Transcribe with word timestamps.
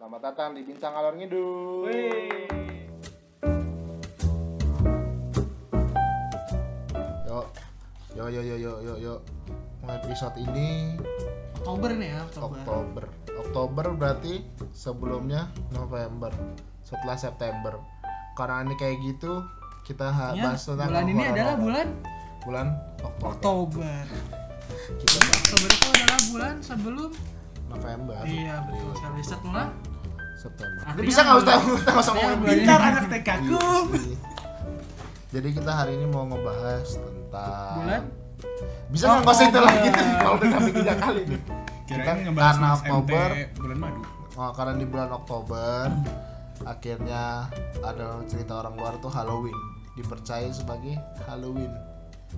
Selamat 0.00 0.32
datang 0.32 0.56
di 0.56 0.64
Bincang 0.64 0.96
Alor 0.96 1.12
Ngidul. 1.12 1.92
Yo, 7.28 7.44
yo, 8.16 8.24
yo, 8.32 8.40
yo, 8.40 8.56
yo, 8.56 8.72
yo, 8.80 8.94
yo. 8.96 9.14
Episode 9.84 10.40
ini 10.40 10.96
Oktober 11.52 11.92
nih 12.00 12.16
ya, 12.16 12.24
Oktober. 12.24 12.56
Oktober. 12.64 13.04
Oktober 13.44 13.84
berarti 13.92 14.40
sebelumnya 14.72 15.52
November. 15.76 16.32
Setelah 16.80 17.20
September. 17.20 17.76
Karena 18.40 18.64
ini 18.64 18.80
kayak 18.80 19.04
gitu, 19.04 19.44
kita 19.84 20.32
Ya, 20.32 20.48
bahas 20.48 20.64
tentang 20.64 20.96
bulan 20.96 21.12
ini 21.12 21.22
adalah 21.28 21.56
bulan 21.60 21.86
bulan 22.48 22.66
Oktober. 23.04 23.36
Oktober. 23.36 24.04
Kita 24.96 25.16
Oktober 25.28 25.68
itu 25.68 25.86
adalah 25.92 26.20
bulan 26.32 26.54
sebelum 26.64 27.12
November. 27.70 28.18
iya 28.26 28.64
betul 28.66 28.90
sekali 28.98 29.22
setelah 29.22 29.68
September. 30.40 30.80
Artinya 30.82 31.04
bisa 31.04 31.20
nggak 31.20 31.36
usah 31.36 31.52
kita 31.52 31.60
nggak 31.84 32.00
usah 32.00 32.10
artinya 32.10 32.26
ngomongin 32.26 32.48
pintar 32.56 32.78
ini- 32.78 32.88
anak 32.88 33.04
TKku. 33.12 33.54
Jadi 35.30 35.48
kita 35.52 35.70
hari 35.70 35.92
ini 35.94 36.06
mau 36.08 36.24
ngebahas 36.26 36.88
tentang 36.96 37.76
Bulan? 37.78 38.02
Bisa 38.88 39.04
nggak 39.06 39.20
nggak 39.20 39.30
usah 39.30 39.44
itu 39.44 39.52
Oktober. 39.52 39.68
lagi 39.68 39.88
tuh 39.90 40.04
kalau 40.18 40.34
udah 40.34 40.48
sampai 40.50 40.72
tiga 40.72 40.94
kali 40.96 41.20
nih. 41.24 41.40
Kita 41.84 42.10
karena 42.32 42.68
Oktober, 42.72 43.26
bulan 43.54 43.78
madu. 43.78 44.00
oh, 44.32 44.50
karena 44.54 44.72
di 44.74 44.86
bulan 44.86 45.10
Oktober 45.10 45.90
akhirnya 46.62 47.22
ada 47.80 48.06
cerita 48.24 48.52
orang 48.56 48.74
luar 48.76 48.92
tuh 48.98 49.08
Halloween 49.08 49.56
dipercaya 49.92 50.48
sebagai 50.50 50.96
Halloween. 51.24 51.72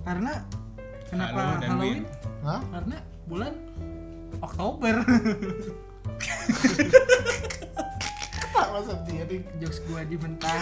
karena 0.01 0.41
kenapa 1.05 1.37
Halo 1.37 1.53
dan 1.55 1.69
Halloween? 1.71 2.01
Win. 2.01 2.03
Hah? 2.41 2.59
Karena 2.67 2.97
bulan 3.23 3.53
Oktober. 4.39 4.95
Apa 8.53 8.79
sendiri? 8.85 9.43
Jokes 9.57 9.79
gua 9.89 10.01
dimentah. 10.05 10.53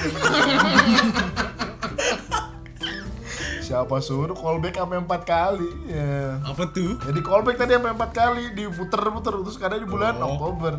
Siapa 3.62 4.04
suruh 4.04 4.35
callback 4.35 4.76
sampai 4.76 4.99
empat 4.99 5.21
kali? 5.24 5.70
Ya. 5.88 6.40
Apa 6.43 6.68
tuh? 6.71 6.99
Jadi 7.07 7.20
callback 7.24 7.55
tadi 7.55 7.71
sampai 7.77 7.91
empat 7.96 8.12
kali 8.12 8.43
diputer-puter 8.52 9.34
terus 9.40 9.55
karena 9.55 9.77
di 9.80 9.88
bulan 9.88 10.20
Oh. 10.20 10.35
Oktober. 10.35 10.76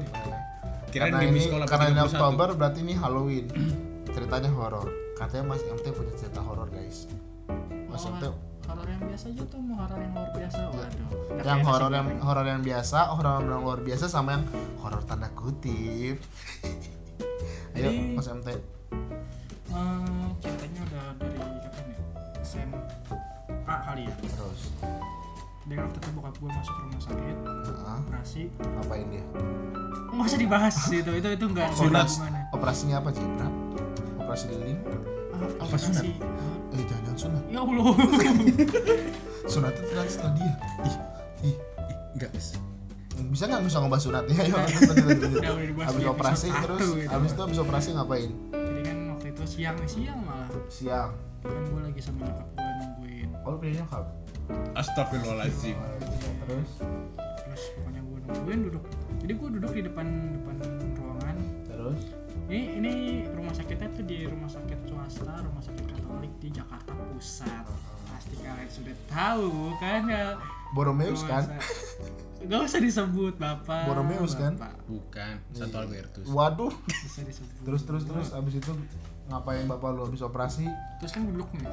Karena 0.92 1.24
ini 1.24 1.40
sekolah 1.40 1.64
karena 1.64 1.86
ini 1.88 2.00
31. 2.04 2.12
Oktober 2.12 2.48
berarti 2.52 2.78
ini 2.84 2.92
Halloween. 2.92 3.46
Ceritanya 4.12 4.52
horor. 4.52 4.92
Katanya 5.16 5.56
Mas 5.56 5.64
MT 5.64 5.88
punya 5.94 6.12
cerita 6.20 6.44
horor 6.44 6.68
guys. 6.68 7.08
Mas 7.88 8.04
MT 8.04 8.28
horor 8.62 8.86
yang 8.86 9.02
biasa 9.04 9.24
aja 9.32 9.42
tuh 9.48 9.60
mau 9.60 9.76
horor 9.84 9.98
yang 10.00 10.12
luar 10.14 10.30
biasa. 10.36 10.60
Waduh. 10.70 11.08
Nggak 11.32 11.46
yang 11.48 11.62
horor 11.64 11.90
yang 11.92 12.08
horor 12.20 12.46
yang 12.46 12.62
biasa, 12.62 12.98
horor 13.16 13.40
yang 13.42 13.62
luar 13.64 13.80
biasa 13.80 14.04
sama 14.06 14.28
yang 14.36 14.44
horor 14.80 15.02
tanda 15.04 15.28
kutip. 15.32 16.20
Jadi- 17.84 18.14
Mas 18.14 18.28
MT. 18.28 18.48
Eh, 18.48 18.58
ceritanya 20.38 20.80
udah 20.84 21.04
dari 21.16 21.36
apa 21.38 21.80
nih? 21.82 21.98
SMA 22.42 22.78
kali 23.80 24.02
ya. 24.04 24.14
Terus. 24.20 24.62
Dia 25.62 25.78
waktu 25.78 25.94
itu 25.96 26.08
bokap 26.12 26.34
gue 26.36 26.50
masuk 26.50 26.74
rumah 26.76 27.00
sakit, 27.00 27.36
Nah, 27.38 27.98
operasi. 28.00 28.42
ngapain 28.58 29.06
dia? 29.08 29.24
Nggak 30.12 30.26
usah 30.26 30.40
dibahas 30.40 30.74
itu, 30.92 31.10
itu 31.12 31.28
itu 31.30 31.44
Sunat. 31.72 32.06
hubungannya. 32.10 32.42
Operasinya 32.52 32.96
apa 32.98 33.08
sih? 33.10 33.24
Bra? 33.24 33.48
Operasi 34.18 34.44
lilin? 34.50 34.78
Ah, 35.32 35.64
Apa 35.64 35.76
sunat? 35.76 36.02
operasi. 36.02 36.10
Eh 36.72 36.84
jangan 36.84 37.14
sunat. 37.14 37.42
Ya 37.46 37.60
Allah. 37.60 37.86
Sunat 39.52 39.72
itu 39.72 39.94
setelah 40.08 40.32
dia. 40.34 40.52
Ih, 40.82 40.94
ih. 41.44 41.56
Ih, 41.84 41.96
enggak. 42.12 42.30
Bisa 43.30 43.44
nggak 43.46 43.62
bisa 43.68 43.76
ngebahas 43.78 44.02
sunatnya? 44.02 44.36
Dibahas 44.48 45.88
Habis 45.92 46.04
operasi 46.08 46.48
terus, 46.50 46.80
gitu. 46.96 47.08
habis 47.12 47.30
itu 47.32 47.40
habis 47.42 47.58
operasi 47.60 47.88
ngapain? 47.94 48.30
Jadi 48.50 48.80
kan 48.82 48.96
waktu 49.14 49.26
itu 49.30 49.42
siang 49.46 49.76
nih 49.78 49.90
siang 49.90 50.18
malah. 50.26 50.48
Siang. 50.66 51.10
Kan 51.42 51.62
gue 51.68 51.80
lagi 51.82 52.00
sama 52.02 52.26
nyokap 52.26 52.48
gue 52.54 52.72
nungguin. 52.80 53.28
Oh, 53.42 53.48
lu 53.52 53.56
punya 53.58 53.72
nyokap? 53.82 54.04
Astagfirullahaladzim. 54.74 55.76
Terus? 56.46 56.70
Terus 57.16 57.62
pokoknya 57.78 58.00
gue 58.02 58.18
nungguin 58.26 58.60
duduk. 58.70 58.84
Jadi 59.22 59.32
gue 59.38 59.48
duduk 59.60 59.70
di 59.74 59.82
depan 59.86 60.06
depan 60.34 60.56
ruangan. 60.98 61.36
Terus? 61.66 62.00
Ini 62.50 62.60
ini 62.82 62.92
rumah 63.32 63.54
sakitnya 63.54 63.88
tuh 63.96 64.04
di 64.04 64.28
rumah 64.28 64.50
sakit 64.50 64.78
swasta, 64.84 65.34
rumah 65.40 65.62
sakit 65.62 65.84
Katolik 65.88 66.32
di 66.42 66.48
Jakarta 66.52 66.92
Pusat. 66.92 67.64
Pasti 68.12 68.34
kalian 68.38 68.70
sudah 68.70 68.96
tahu 69.08 69.50
kan 69.80 70.02
ya. 70.06 70.26
Borromeus 70.72 71.22
kan? 71.22 71.44
Gak 72.42 72.60
usah 72.66 72.80
disebut 72.82 73.38
bapak. 73.38 73.86
Borromeus 73.86 74.34
kan? 74.34 74.58
Bukan, 74.88 75.34
satu 75.52 75.76
Albertus. 75.78 76.26
Waduh. 76.26 76.72
Terus 77.62 77.82
terus 77.86 78.02
terus 78.02 78.28
abis 78.32 78.58
itu 78.58 78.72
ngapain 79.30 79.62
bapak 79.64 79.94
lu 79.94 80.02
habis 80.02 80.18
operasi? 80.20 80.66
Terus 80.98 81.12
kan 81.14 81.22
duduk 81.22 81.46
nih. 81.54 81.68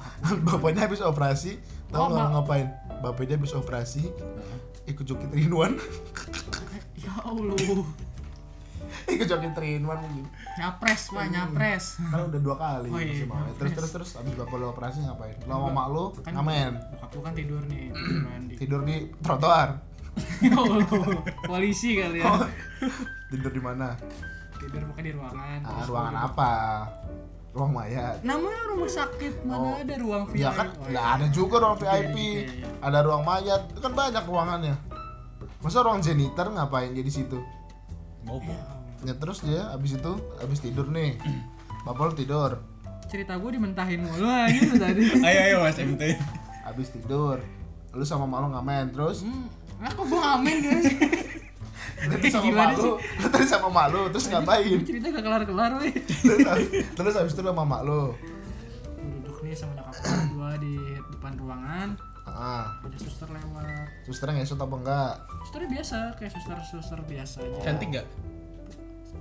Bapaknya 0.48 0.88
habis 0.88 1.04
operasi, 1.04 1.60
tahu 1.92 2.08
Oh, 2.08 2.30
ngapain? 2.40 2.72
Bapaknya 3.04 3.36
habis 3.36 3.52
operasi, 3.52 4.08
ikut 4.86 5.04
joki 5.04 5.28
Trinuan, 5.28 5.76
Ya 7.04 7.12
Allah. 7.20 7.52
Ikut 9.06 9.26
joki 9.26 9.48
Trinuan 9.50 9.98
gitu. 10.06 10.28
Nyapres 10.56 11.02
pak, 11.08 11.24
nyapres. 11.26 11.84
Kan 12.00 12.20
udah 12.26 12.40
dua 12.40 12.56
kali 12.56 12.88
Oh 12.88 12.98
iya, 12.98 13.24
maaf, 13.24 13.54
Terus 13.56 13.72
terus 13.74 13.90
terus 13.92 14.10
abis 14.14 14.32
bapak 14.34 14.54
lu 14.54 14.66
operasi 14.68 14.98
ngapain? 15.00 15.36
Lo 15.42 15.54
sama 15.56 15.68
mak 15.70 15.86
lu 15.88 16.04
Kan- 16.18 16.34
ngamen, 16.34 16.72
Bokap 16.92 17.10
lu 17.10 17.20
kan 17.20 17.32
tidur 17.32 17.62
nih, 17.64 17.84
tiduran 17.90 18.40
di. 18.44 18.54
tidur 18.56 18.80
di 18.82 18.96
trotoar. 19.18 19.68
Ya 20.40 20.54
Allah, 20.54 20.86
polisi 21.42 21.98
kali 21.98 22.22
ya. 22.22 22.30
Tidur 23.26 23.50
di 23.50 23.58
mana? 23.58 23.98
Tidur 24.54 24.86
pokoknya 24.86 25.04
di 25.04 25.12
ruangan. 25.12 25.58
Ah, 25.60 25.82
ruangan 25.82 26.14
apa? 26.22 26.52
Ruang 27.50 27.70
mayat. 27.72 28.22
Namanya 28.22 28.62
rumah 28.68 28.86
sakit, 28.88 29.42
mana 29.42 29.58
Oh. 29.58 29.74
ada 29.76 29.94
ruang 29.96 30.24
VIP? 30.26 30.38
Ya 30.38 30.50
kan, 30.50 30.70
Oh, 30.72 30.86
nggak 30.86 31.02
iya. 31.04 31.14
ada 31.16 31.26
juga 31.28 31.56
ruang 31.60 31.76
VIP, 31.76 32.16
iya, 32.16 32.42
iya. 32.48 32.66
ada 32.78 32.98
ruang 33.00 33.22
mayat, 33.22 33.62
itu 33.68 33.80
kan 33.80 33.92
banyak 33.92 34.22
ruangannya. 34.22 34.74
Masa 35.58 35.78
ruang 35.80 35.98
janitor 35.98 36.46
ngapain 36.48 36.90
jadi 36.90 37.10
situ? 37.12 37.38
Mau 38.22 38.38
Ya 39.04 39.12
terus 39.14 39.40
dia 39.40 39.68
abis 39.70 39.94
itu 39.94 40.12
abis 40.38 40.58
tidur 40.58 40.88
nih, 40.88 41.20
bapak 41.86 42.10
lu 42.10 42.14
tidur, 42.16 42.50
Cerita 43.04 43.36
gue 43.36 43.50
dimentahin 43.52 44.00
mulu 44.00 44.24
aja 44.24 44.58
tuh 44.64 44.80
tadi. 44.80 45.02
Ayo 45.28 45.38
ayo 45.44 45.56
Mas 45.60 45.76
MT. 45.76 46.02
abis 46.64 46.88
tidur, 46.90 47.36
lu 47.92 48.00
sama 48.02 48.24
mak 48.24 48.40
lu 48.40 48.48
ngamen 48.50 48.84
terus, 48.90 49.20
Hmm, 49.22 49.44
aku 49.78 50.02
gue 50.02 50.16
ngamen 50.16 50.56
guys. 50.58 50.86
terus 52.10 52.32
sama 52.32 52.42
Gimana 52.42 52.72
mak 52.72 52.80
lu, 52.80 52.90
tadi 53.22 53.44
sama 53.46 53.68
mak 53.68 53.86
lu, 53.90 54.02
terus 54.08 54.26
ngapain? 54.26 54.80
Cerita 54.80 55.06
gak 55.10 55.20
kelar-kelar 55.22 55.70
weh. 55.78 55.92
terus, 56.24 56.64
terus 56.90 57.14
abis 57.14 57.32
itu 57.32 57.40
lu 57.40 57.50
sama 57.50 57.64
mak 57.66 57.82
lu, 57.84 58.16
Gua 58.96 59.12
duduk 59.20 59.36
nih 59.42 59.52
sama 59.52 59.72
nyokap 59.74 59.94
gue 60.26 60.50
di 60.58 60.74
depan 61.12 61.32
ruangan. 61.36 61.88
ah, 62.24 62.72
Ada 62.80 62.96
suster 62.98 63.28
lewat. 63.28 63.84
susternya 64.02 64.40
ngesot 64.40 64.56
apa 64.58 64.74
enggak? 64.74 65.12
Susternya 65.44 65.68
biasa, 65.70 65.96
kayak 66.16 66.32
suster-suster 66.32 66.98
biasa 67.04 67.36
aja. 67.44 67.58
Cantik 67.62 67.88
gak? 67.92 68.06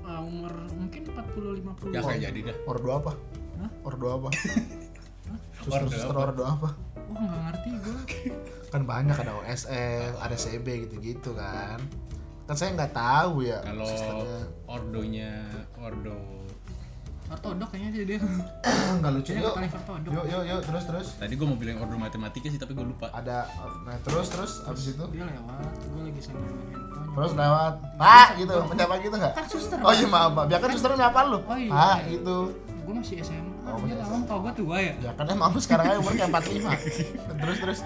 Uh, 0.04 0.22
umur 0.28 0.54
mungkin 0.76 1.02
40 1.08 1.92
50. 1.92 1.96
Ya 1.96 2.02
kayak 2.04 2.22
jadi 2.28 2.40
dah. 2.52 2.58
Ordo 2.68 2.90
apa? 2.92 3.12
Hah? 3.60 3.72
Ordo 3.88 4.08
apa? 4.20 4.30
Suster 5.64 5.80
Ordo 5.80 5.90
suster 5.96 6.16
apa? 6.16 6.24
ordo 6.28 6.44
apa? 6.44 6.70
Wah, 7.14 7.22
nggak 7.24 7.42
ngerti 7.48 7.70
gue. 7.80 8.02
Kan 8.74 8.82
banyak 8.84 9.16
ada 9.16 9.34
OSL, 9.40 10.12
ada 10.20 10.36
CB 10.36 10.68
gitu-gitu 10.90 11.32
kan. 11.38 11.80
Kan 12.44 12.56
saya 12.60 12.76
nggak 12.76 12.92
tahu 12.92 13.48
ya 13.48 13.64
Kalau 13.64 13.88
ordonya 14.68 15.48
ordo 15.80 16.44
Ortodok 17.26 17.68
kayaknya 17.70 17.90
dia 17.94 18.04
dia. 18.06 18.20
nggak 19.00 19.12
lucu 19.12 19.30
Kayaknya 19.32 19.48
yuk. 19.68 19.76
ortodok. 19.76 20.12
Yuk 20.12 20.26
yuk 20.26 20.44
yuk 20.46 20.60
terus 20.64 20.84
terus. 20.86 21.08
Tadi 21.16 21.34
gue 21.34 21.46
mau 21.46 21.56
bilang 21.56 21.78
ordo 21.80 21.96
matematika 21.96 22.48
sih 22.48 22.58
tapi 22.58 22.72
gue 22.72 22.86
lupa. 22.86 23.08
Ada 23.10 23.48
nah 23.84 23.98
terus 24.02 24.28
terus 24.28 24.52
abis 24.64 24.94
itu 24.94 25.04
Dia 25.10 25.24
lewat, 25.24 25.72
gue 25.84 26.02
lagi 26.04 26.22
sambil 26.22 26.44
handphone. 26.44 27.12
terus 27.14 27.32
lewat 27.34 27.74
pak 27.94 28.28
gitu 28.38 28.54
menyapa 28.66 28.94
gitu 29.00 29.16
nggak? 29.16 29.34
Kan 29.34 29.46
suster. 29.46 29.78
Oh 29.80 29.92
iya 29.92 30.08
maaf 30.08 30.32
pak, 30.34 30.44
biar 30.48 30.60
kan 30.60 30.70
susternya 30.72 31.00
nyapa 31.08 31.20
lu. 31.26 31.40
Oh, 31.40 31.54
iya. 31.54 31.70
Pak 31.70 31.98
gitu. 32.08 32.38
Gue 32.84 32.94
masih 32.94 33.16
SMA. 33.22 33.52
Oh, 33.64 33.80
Oh, 33.80 33.80
dia 33.80 33.96
masih 33.96 34.12
tahu 34.12 34.22
tau 34.28 34.40
gue 34.42 34.54
tua 34.60 34.78
ya. 34.78 34.94
Ya 35.00 35.12
kan 35.16 35.26
emang 35.26 35.56
sekarang 35.56 35.86
aja 35.88 35.98
umurnya 35.98 36.28
45 36.28 36.68
Terus 37.42 37.58
terus 37.58 37.80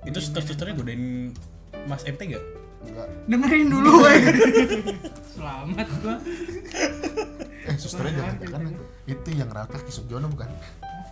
Itu 0.00 0.18
suster-susternya 0.18 0.74
godain 0.74 1.36
Mas 1.84 2.00
MT 2.02 2.20
gak? 2.26 2.40
Enggak 2.80 3.06
Dengerin 3.28 3.68
dulu 3.68 3.90
weh. 4.06 4.18
Selamat 5.36 5.88
gua. 6.00 6.16
Eh 7.68 7.76
susternya 7.76 8.24
jangan 8.24 8.34
jangan 8.40 8.72
Itu 9.04 9.28
yang 9.36 9.52
rawat 9.52 9.68
kaki 9.76 9.92
Sugiono 9.92 10.26
bukan? 10.32 10.48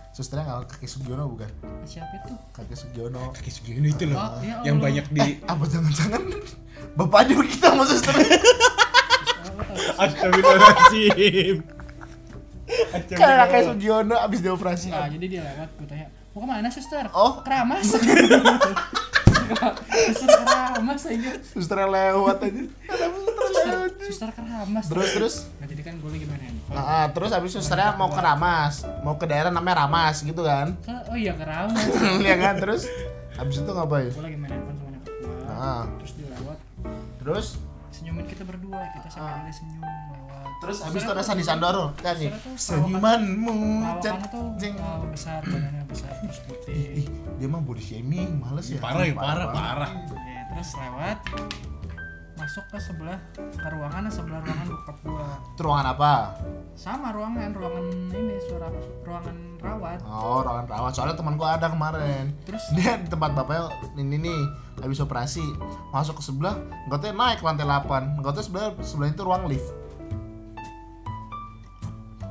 Susternya 0.09 0.43
nggak 0.49 0.73
kaki 0.73 0.87
Sugiono 0.89 1.29
bukan? 1.29 1.49
Siapa 1.85 2.13
itu? 2.17 2.33
Kaki 2.49 2.73
Sugiono 2.73 3.29
Kaki 3.37 3.51
Sugiono 3.53 3.85
itu 3.85 4.03
loh. 4.09 4.17
Oh, 4.17 4.41
ya 4.41 4.65
yang 4.65 4.81
banyak 4.81 5.05
di 5.13 5.37
Apa 5.45 5.69
jangan-jangan 5.69 6.21
Bapaknya 6.97 7.37
begitu 7.37 7.61
sama 7.61 7.85
susternya 7.85 8.41
Astagfirullahaladzim. 9.97 11.55
Kayak 13.13 13.45
kayak 13.53 13.65
Sugiono 13.69 14.15
abis 14.17 14.39
dioperasi 14.41 14.89
Nah, 14.89 15.09
jadi 15.09 15.25
dia 15.29 15.41
lewat, 15.45 15.69
gue 15.77 15.87
tanya, 15.87 16.07
mau 16.33 16.41
ke 16.43 16.47
mana 16.49 16.69
suster? 16.69 17.05
Oh. 17.13 17.41
keramas. 17.41 17.85
suster 20.17 20.41
keramas 20.43 21.01
aja. 21.07 21.31
Susternya 21.41 21.87
lewat 21.89 22.37
aja 22.45 22.63
suster 24.07 24.29
keramas 24.31 24.85
terus 24.87 25.09
terus? 25.11 25.35
Nah 25.57 25.65
jadi 25.65 25.81
kan 25.83 25.93
gue 25.97 26.09
lagi 26.09 26.25
main 26.25 26.39
handphone. 26.39 26.73
Ah, 26.73 26.81
ah, 26.81 27.05
terus 27.07 27.29
habis 27.29 27.51
susternya 27.51 27.93
mau 27.93 28.07
ke 28.07 28.17
Ramas. 28.17 28.87
Mau 29.01 29.15
ke 29.15 29.25
daerah 29.25 29.51
namanya 29.51 29.83
Ramas 29.83 30.21
gitu 30.21 30.41
kan? 30.41 30.73
Ke- 30.79 31.05
oh 31.07 31.15
iya 31.15 31.35
keramas 31.35 31.83
Iya 32.23 32.35
kan? 32.37 32.53
Terus? 32.57 32.87
Habis 33.33 33.55
itu 33.59 33.69
ngapain? 33.69 34.09
Gue 34.09 34.23
lagi 34.23 34.37
main 34.37 34.49
handphone 34.49 34.77
sama 34.77 34.89
nyokap 34.89 35.13
gue 35.13 35.35
Ah. 35.47 35.83
terus 35.97 36.11
dia 36.15 36.27
lewat. 36.31 36.57
Terus? 37.17 37.47
Senyumin 37.89 38.25
kita 38.25 38.43
berdua 38.43 38.79
kita 38.93 39.07
sambil 39.09 39.43
dia 39.43 39.53
senyum 39.53 39.83
lewat. 39.83 40.47
Terus 40.57 40.77
habis 40.81 41.01
itu 41.01 41.11
ada 41.11 41.21
Sandi 41.21 41.43
Sandoro 41.43 41.85
kan? 41.97 42.15
Nih 42.15 42.31
senyumanmu 42.55 43.53
uh, 43.83 45.05
besar 45.07 45.41
badannya 45.43 45.83
besar 45.85 46.09
terus 46.17 46.39
putih. 46.45 47.03
Ih 47.03 47.07
dia 47.37 47.45
mah 47.45 47.59
body 47.59 47.77
shaming 47.79 48.39
males 48.39 48.65
ya? 48.67 48.79
Parah 48.79 49.05
ya, 49.05 49.13
parah, 49.13 49.47
parah. 49.51 49.91
terus 50.49 50.73
lewat 50.73 51.17
masuk 52.47 52.63
ke 52.71 52.79
sebelah 52.79 53.19
ke 53.35 53.67
ruangan 53.75 54.07
sebelah 54.07 54.39
ruangan 54.39 54.67
bokap 54.71 54.97
gua. 55.03 55.35
Ruangan 55.59 55.87
apa? 55.99 56.13
Sama 56.79 57.11
ruangan 57.11 57.51
ruangan 57.51 57.91
ini 57.91 58.39
suara 58.39 58.71
ruangan 59.03 59.35
rawat. 59.59 59.99
Oh 60.07 60.39
ruangan 60.47 60.63
rawat. 60.71 60.95
Soalnya 60.95 61.19
teman 61.19 61.35
gua 61.35 61.59
ada 61.59 61.67
kemarin. 61.67 62.31
Terus? 62.47 62.63
Dia 62.71 63.03
di 63.03 63.11
tempat 63.11 63.35
bapaknya 63.35 63.67
ini 63.99 64.15
nih 64.31 64.41
habis 64.79 65.03
operasi. 65.03 65.43
Masuk 65.91 66.23
ke 66.23 66.23
sebelah 66.23 66.55
tahu 66.87 67.11
naik 67.11 67.43
lantai 67.43 67.67
8 67.67 68.23
nggak 68.23 68.31
tahu 68.31 68.43
sebelah 68.47 68.71
sebelah 68.79 69.11
itu 69.11 69.23
ruang 69.27 69.43
lift. 69.51 69.67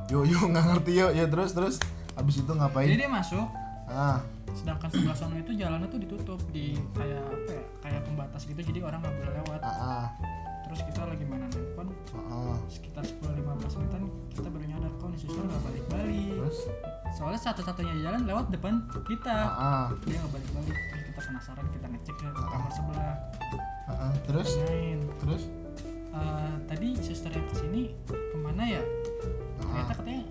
Yuk 0.09 0.25
yuk 0.25 0.49
nggak 0.49 0.65
ngerti 0.65 0.91
yuk 0.97 1.11
ya 1.13 1.29
terus 1.29 1.53
terus. 1.53 1.77
Habis 2.17 2.41
itu 2.41 2.51
ngapain? 2.57 2.89
Jadi 2.89 3.05
dia 3.05 3.11
masuk. 3.13 3.45
Ah 3.85 4.17
sedangkan 4.55 4.89
sebelah 4.91 5.17
sana 5.17 5.35
itu 5.39 5.51
jalannya 5.55 5.87
tuh 5.91 5.99
ditutup 5.99 6.39
di 6.51 6.77
kayak 6.95 7.23
apa 7.23 7.49
ya 7.51 7.63
kayak 7.83 8.01
pembatas 8.07 8.41
gitu 8.47 8.59
jadi 8.61 8.79
orang 8.85 8.99
nggak 9.03 9.15
boleh 9.19 9.33
lewat. 9.43 9.61
Ah 9.63 9.75
ah. 9.75 10.05
Terus 10.67 10.83
kita 10.83 11.01
lagi 11.07 11.23
mainan 11.23 11.47
handphone? 11.47 11.95
Ah, 12.11 12.51
ah. 12.51 12.57
sekitar 12.67 13.03
10-15 13.07 13.79
menitan 13.79 14.03
kita 14.35 14.47
baru 14.51 14.65
nyadar 14.67 14.91
kok 14.99 15.07
nih 15.07 15.19
suster 15.23 15.43
nggak 15.47 15.63
balik-balik? 15.63 16.31
Terus? 16.35 16.59
Soalnya 17.15 17.39
satu-satunya 17.39 17.93
jalan 18.03 18.21
lewat 18.27 18.45
depan 18.51 18.73
kita. 19.07 19.35
Ah 19.35 19.55
ah. 19.55 19.85
Dia 20.03 20.19
nggak 20.19 20.33
balik-balik 20.35 20.75
terus 20.75 21.03
kita 21.07 21.21
penasaran 21.23 21.65
kita 21.71 21.85
ngecek 21.87 22.15
ke 22.19 22.27
kamar 22.35 22.71
sebelah. 22.75 23.15
Ah, 23.87 23.91
ah. 23.91 24.11
terus? 24.27 24.49
Main. 24.67 24.99
Terus? 25.23 25.43
Eh, 26.17 26.53
tadi 26.65 26.87
suster 26.97 27.31
yang 27.31 27.45
ke 27.45 27.55
sini 27.61 27.83
ke 28.09 28.37
mana 28.41 28.63
ya? 28.65 28.83
Ternyata 29.61 29.91
ah. 29.91 29.95
katanya 29.95 30.23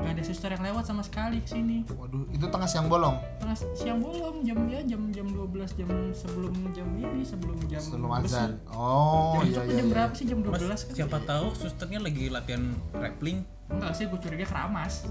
nggak 0.00 0.12
ada 0.16 0.22
suster 0.24 0.50
yang 0.50 0.64
lewat 0.64 0.84
sama 0.88 1.02
sekali 1.04 1.44
ke 1.44 1.48
sini 1.52 1.84
waduh 1.92 2.24
itu 2.32 2.46
tengah 2.48 2.68
siang 2.68 2.88
bolong? 2.88 3.16
Tengah 3.36 3.56
siang 3.76 3.98
bolong 4.00 4.40
jam 4.42 4.58
ya 4.66 4.80
jam 4.88 5.02
jam 5.12 5.26
12 5.28 5.78
jam 5.78 5.88
sebelum 6.16 6.54
jam 6.72 6.88
ini 6.96 7.20
sebelum 7.20 7.56
jam 7.68 7.82
sebelum 7.84 8.08
besi. 8.20 8.32
azan. 8.32 8.50
Oh 8.72 9.44
jam 9.44 9.44
iya 9.44 9.60
iya 9.68 9.76
jam 9.76 9.86
iya. 9.86 9.92
berapa 9.92 10.12
sih 10.16 10.24
jam 10.24 10.38
12 10.40 10.56
Mas, 10.66 10.82
kan? 10.88 10.94
siapa 10.96 11.18
tahu 11.28 11.46
susternya 11.52 12.00
lagi 12.00 12.32
latihan 12.32 12.72
rappling. 12.96 13.44
enggak 13.70 13.92
sih 13.94 14.08
gue 14.10 14.18
curiga 14.18 14.46
keramas. 14.48 15.06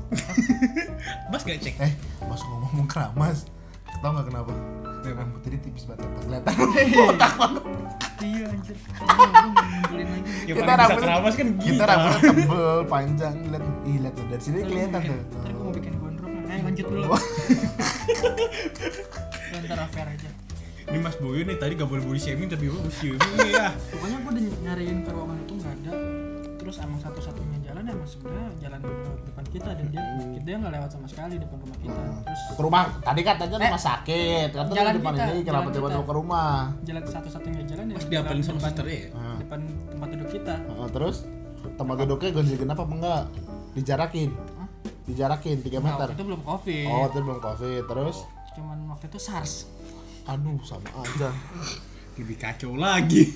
Mas 1.32 1.44
gak 1.48 1.64
cek? 1.64 1.76
eh 1.80 1.94
masuk 2.28 2.48
ngomong 2.50 2.90
keramas. 2.90 3.48
Tau 4.00 4.10
nggak 4.16 4.28
kenapa? 4.32 4.52
Rambut 5.00 5.42
ini 5.48 5.58
tipis 5.64 5.84
banget 5.88 6.08
kelihatan. 6.26 6.54
Iya 8.20 8.52
anjir. 8.52 8.76
Iya, 8.76 9.28
lagi 10.06 10.30
Ya, 10.42 10.54
Kita 10.54 10.56
paling 10.56 10.70
bisa 10.70 10.80
rambutnya- 10.80 11.04
keramas 11.06 11.34
kan 11.34 11.48
kita 11.52 11.64
kita. 11.70 11.84
rambutnya 11.86 12.22
tebel 12.32 12.68
panjang 12.86 13.34
lihat 13.46 13.64
ih 13.84 13.98
lihat 14.00 14.14
tuh 14.14 14.26
dari 14.26 14.42
sini 14.42 14.58
kelihatan 14.62 14.92
mau 14.92 15.02
bikin- 15.02 15.12
tuh. 15.12 15.38
Ntar 15.38 15.50
gue 15.50 15.62
mau 15.62 15.74
bikin 15.74 15.94
gondrong 15.96 16.34
ayo 16.42 16.62
lanjut 16.62 16.86
dulu. 16.86 17.06
Ya, 19.50 19.58
ntar 19.64 19.80
affair 19.82 20.08
aja. 20.10 20.30
Ini 20.86 20.98
Mas 20.98 21.16
Boyo 21.16 21.42
nih 21.44 21.56
tadi 21.56 21.74
gak 21.76 21.86
boleh 21.86 22.02
body 22.02 22.18
shaming 22.20 22.48
tapi 22.48 22.66
gue 22.66 22.74
body 22.76 22.90
shaming 22.92 23.20
ya. 23.48 23.70
pokoknya 23.90 24.18
gue 24.20 24.32
udah 24.32 24.44
nyariin 24.64 24.98
ke 25.00 25.10
ruangan 25.10 25.38
itu 25.40 25.54
nggak 25.56 25.74
ada. 25.76 25.92
Terus 26.58 26.76
emang 26.80 27.00
satu-satunya 27.00 27.58
jalan 27.90 27.98
emang 27.98 28.10
sebenarnya 28.10 28.50
jalan 28.62 28.80
di 28.80 28.94
depan 29.26 29.46
kita 29.50 29.70
dan 29.72 29.86
dia 29.90 30.02
dia 30.40 30.56
nggak 30.56 30.74
lewat 30.78 30.90
sama 30.90 31.08
sekali 31.10 31.34
depan 31.36 31.58
rumah 31.58 31.78
kita. 31.80 32.02
Terus 32.22 32.42
ke 32.48 32.62
rumah 32.62 32.82
tadi 33.02 33.22
katanya 33.24 33.56
Eh, 33.56 33.66
rumah 33.66 33.82
sakit 33.82 34.50
katanya 34.52 34.76
jalan 34.78 34.92
di 34.92 35.00
depan 35.00 35.14
kita, 35.16 35.26
ini 35.28 35.42
kenapa 35.42 35.68
tiba-tiba 35.68 35.90
kita. 35.96 36.06
ke 36.06 36.14
rumah? 36.14 36.52
Jalan 36.84 37.02
satu-satunya 37.04 37.62
jalan 37.66 37.84
ya 37.84 37.96
Mas 37.96 38.06
diapelin 38.06 38.44
sama 38.44 38.60
depan, 38.62 38.86
ya? 38.86 39.02
Depan 39.40 39.60
tempat 39.90 40.08
duduk 40.12 40.30
kita. 40.30 40.54
Terus 40.90 41.18
tempat 41.76 41.96
duduknya 42.00 42.30
ganjil 42.32 42.58
genap 42.58 42.78
apa 42.78 42.94
enggak? 42.94 43.24
Dijarakin. 43.74 44.30
Hah? 44.56 44.68
dijarakin 45.10 45.58
3 45.60 45.74
Nah, 45.74 45.82
meter. 45.84 46.06
waktu 46.06 46.14
itu 46.14 46.24
belum 46.24 46.42
covid. 46.46 46.86
Oh 46.86 47.04
itu 47.04 47.20
belum 47.20 47.40
covid 47.42 47.82
terus? 47.84 48.18
Cuman 48.54 48.78
waktu 48.88 49.06
itu 49.10 49.18
sars. 49.20 49.66
Aduh 50.24 50.62
sama 50.62 50.86
aja. 51.02 51.34
Lebih 52.14 52.38
kacau 52.38 52.78
lagi. 52.78 53.34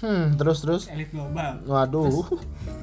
Hmm 0.00 0.24
terus 0.34 0.58
terus? 0.60 0.82
Elit 0.86 1.08
global. 1.08 1.60
Waduh. 1.62 2.24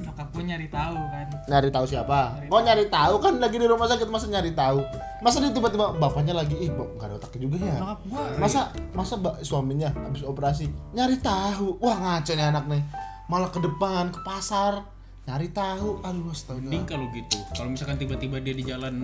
Nyokap 0.00 0.28
gue 0.28 0.44
nyari 0.44 0.66
tahu 0.68 0.96
kan. 0.96 1.26
Nyari 1.44 1.68
tahu 1.68 1.84
siapa? 1.84 2.18
Kok 2.44 2.60
nyari 2.60 2.84
tahu? 2.86 3.14
Kan 3.18 3.34
lagi 3.36 3.56
di 3.56 3.66
rumah 3.66 3.84
sakit 3.84 4.06
masa 4.06 4.26
nyari 4.26 4.52
tahu? 4.52 4.78
Masa 5.18 5.38
dia 5.38 5.50
tiba-tiba 5.50 5.92
bapaknya 5.92 6.30
lagi 6.32 6.54
ih 6.56 6.70
bap- 6.70 6.94
nggak 6.94 7.06
ada 7.06 7.14
otaknya 7.16 7.40
juga 7.40 7.56
ya. 7.60 7.74
Nyokap 7.76 7.98
gue 8.04 8.22
masa 8.38 8.60
masa 8.92 9.12
mbak 9.16 9.34
suaminya 9.40 9.90
habis 9.90 10.22
operasi 10.22 10.64
nyari 10.92 11.18
tahu. 11.18 11.78
Wah 11.78 11.96
ngaco 11.98 12.32
nih 12.32 12.46
anak 12.46 12.64
nih. 12.66 12.82
Malah 13.26 13.50
ke 13.50 13.58
depan 13.58 14.08
ke 14.08 14.20
pasar 14.20 14.86
nyari 15.24 15.50
tahu. 15.50 15.98
Aduh 16.00 16.30
astaga. 16.30 16.62
Mending 16.62 16.86
kalau 16.86 17.10
gitu. 17.10 17.36
Kalau 17.50 17.68
misalkan 17.68 17.96
tiba-tiba 17.96 18.38
dia 18.38 18.54
di 18.54 18.62
jalan 18.62 18.94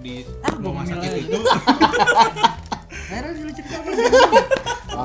di 0.00 0.22
Ah, 0.40 0.54
rumah 0.54 0.82
sakit 0.82 1.10
itu 1.20 1.36
akhirnya 3.06 3.32
dulu 3.38 3.50
cerita 3.54 3.76
apa? 3.78 3.90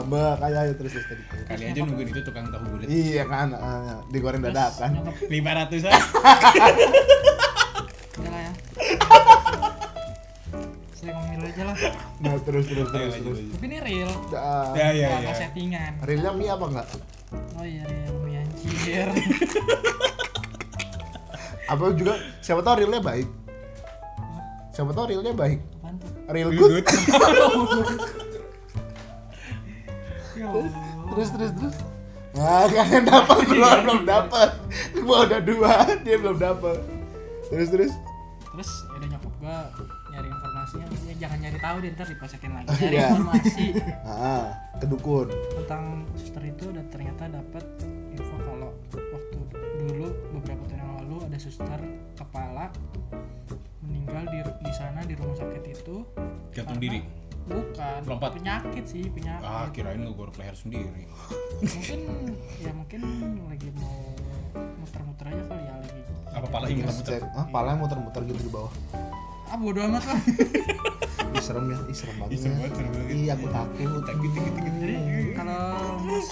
Amba 0.02 0.24
kayak 0.42 0.62
terus 0.80 0.92
terus 0.98 1.06
tadi. 1.06 1.24
Kali 1.46 1.64
aja 1.70 1.80
nungguin 1.86 2.10
itu 2.10 2.22
tukang 2.26 2.46
tahu 2.50 2.64
bulat. 2.66 2.88
iya 2.90 3.24
kan 3.30 3.54
ah, 3.54 4.02
digoreng 4.10 4.42
dadakan. 4.42 5.06
Lima 5.30 5.52
ratusan. 5.54 5.92
udah 8.18 8.32
lah 8.34 8.42
ya. 8.42 8.54
Saya 10.98 11.12
ngomong 11.14 11.34
dulu 11.38 11.46
aja 11.46 11.64
lah. 11.70 11.76
Nah 12.22 12.34
terus 12.42 12.66
terus 12.66 12.88
terus 12.90 13.14
terus. 13.22 13.40
tapi 13.54 13.66
ini 13.70 13.78
real. 13.84 14.12
Ya. 14.34 14.50
Ya 14.74 14.90
ya. 14.98 15.10
nggak 15.22 15.38
settingan. 15.38 15.92
Realnya 16.02 16.32
mie 16.34 16.50
apa 16.50 16.66
enggak 16.66 16.88
oh 17.32 17.64
iya 17.64 17.84
real 17.86 18.16
mie 18.26 18.38
anjir. 18.42 19.08
Apa 21.72 21.96
juga 21.96 22.20
siapa 22.44 22.60
tahu 22.66 22.84
realnya 22.84 23.00
baik. 23.00 23.28
Siapa 24.76 24.92
tahu 24.92 25.06
realnya 25.14 25.32
baik 25.32 25.71
apaan 25.92 25.96
tuh. 26.00 26.12
Real 26.32 26.50
Good. 26.52 26.86
good. 26.86 26.86
Ya 30.32 30.48
terus 31.12 31.30
terus 31.36 31.52
terus 31.60 31.76
nah 32.32 32.64
kalian 32.66 33.04
dapat 33.04 33.44
gua 33.52 33.72
belum 33.84 34.02
dapat 34.08 34.50
gua 35.04 35.18
udah 35.28 35.42
dua 35.44 35.74
dia 36.08 36.16
belum 36.18 36.40
dapat 36.40 36.80
terus 37.52 37.68
terus. 37.68 37.94
Terus 38.56 38.70
ya 38.88 38.96
udah 38.96 39.08
nyokap 39.12 39.34
gua 39.44 39.58
nyari 40.16 40.28
informasinya 40.32 40.88
ya 40.88 41.14
jangan 41.20 41.38
nyari 41.46 41.60
tahu 41.60 41.76
deh 41.84 41.90
ntar 41.94 42.08
dipasakin 42.08 42.52
lagi. 42.56 42.68
Nyari 42.74 42.96
iya. 42.96 43.08
informasi. 43.12 43.66
Ah 44.08 44.46
ke 44.80 44.86
dukun. 44.88 45.28
Tentang 45.30 46.08
suster 46.16 46.44
itu 46.48 46.66
dan 46.72 46.86
ternyata 46.90 47.24
dapat 47.28 47.64
info 48.16 48.36
kalau 48.42 48.72
waktu 48.90 49.40
dulu 49.84 50.08
beberapa 50.40 50.64
tahun 50.72 50.80
yang 50.80 50.94
lalu 51.06 51.16
ada 51.28 51.38
suster 51.38 51.80
kepala 52.16 52.72
meninggal 53.82 54.24
di 54.26 54.38
di 54.42 54.72
sana 54.72 55.00
di 55.02 55.14
rumah 55.14 55.36
sakit 55.36 55.64
itu 55.66 55.96
Gantung 56.52 56.78
karena- 56.78 56.84
diri. 56.84 57.02
bukan 57.44 58.00
Lompat. 58.06 58.32
penyakit 58.34 58.84
sih 58.86 59.04
penyakit 59.08 59.42
Ah 59.44 59.66
kirain 59.70 59.98
lu 60.00 60.14
gorok 60.14 60.38
leher 60.38 60.54
sendiri. 60.54 61.10
mungkin 61.60 62.00
ya 62.58 62.72
mungkin 62.72 63.02
lagi 63.44 63.70
mau 63.74 63.98
muter-muter 64.78 65.26
aja 65.28 65.44
kali 65.46 65.64
ya 65.64 65.76
lagi 65.76 66.00
Apa 66.32 66.48
palanya 66.48 66.74
muter-muter? 66.80 67.22
ah 67.34 67.46
palanya 67.46 67.78
muter-muter 67.78 68.22
gitu 68.26 68.40
di 68.40 68.52
bawah 68.52 68.72
ah 69.46 69.58
bodo 69.58 69.80
amat 69.84 70.04
lah 70.06 70.20
Ih, 71.32 71.40
serem 71.40 71.66
ya 71.66 71.78
Ih, 71.82 71.96
serem 71.96 72.16
banget 72.18 72.32
Ih, 72.32 72.40
serem 72.40 72.56
banget, 72.58 72.72
serem 72.74 72.92
banget. 72.92 73.10
iya 73.14 73.32
aku 73.34 73.48
takut 73.48 73.74
Gitu 73.74 74.38
gitu 74.38 74.50
gitu. 74.54 74.70
jadi 74.78 74.96
kalau 75.34 75.62
mas 76.04 76.28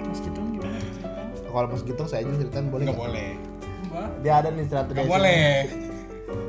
mas 0.00 0.18
gitu 0.20 0.38
gimana 0.46 0.76
cerita 0.78 1.20
kalau 1.44 1.66
mas 1.66 1.82
Gitong 1.82 2.06
saya 2.06 2.20
aja 2.22 2.32
ceritain 2.38 2.66
boleh 2.66 2.84
Enggak 2.84 2.94
nggak? 2.94 3.08
boleh. 3.08 3.30
mbak 3.84 4.08
dia 4.20 4.32
ada 4.36 4.48
nih 4.48 4.64
cerita 4.64 4.90
Enggak 4.90 5.08
boleh. 5.10 5.52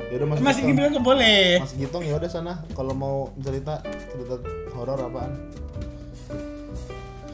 Ya 0.06 0.14
udah 0.16 0.26
mas 0.28 0.38
Masih 0.38 0.62
Gitong. 0.64 0.86
Enggak 0.88 1.04
boleh. 1.04 1.42
mas 1.58 1.72
Gitong 1.72 2.04
ya 2.04 2.14
udah 2.16 2.30
sana. 2.30 2.52
Kalau 2.72 2.94
mau 2.94 3.16
cerita 3.38 3.82
cerita 3.82 4.34
horor 4.72 4.98
apaan? 5.02 5.32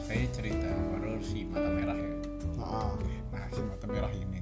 Saya 0.03 0.25
cerita 0.29 0.69
horor 0.89 1.17
si 1.21 1.45
mata 1.45 1.69
merah 1.69 1.97
ya. 1.97 2.09
nah, 2.55 2.93
Nah, 3.29 3.45
si 3.49 3.61
mata 3.61 3.85
merah 3.85 4.11
ini. 4.11 4.39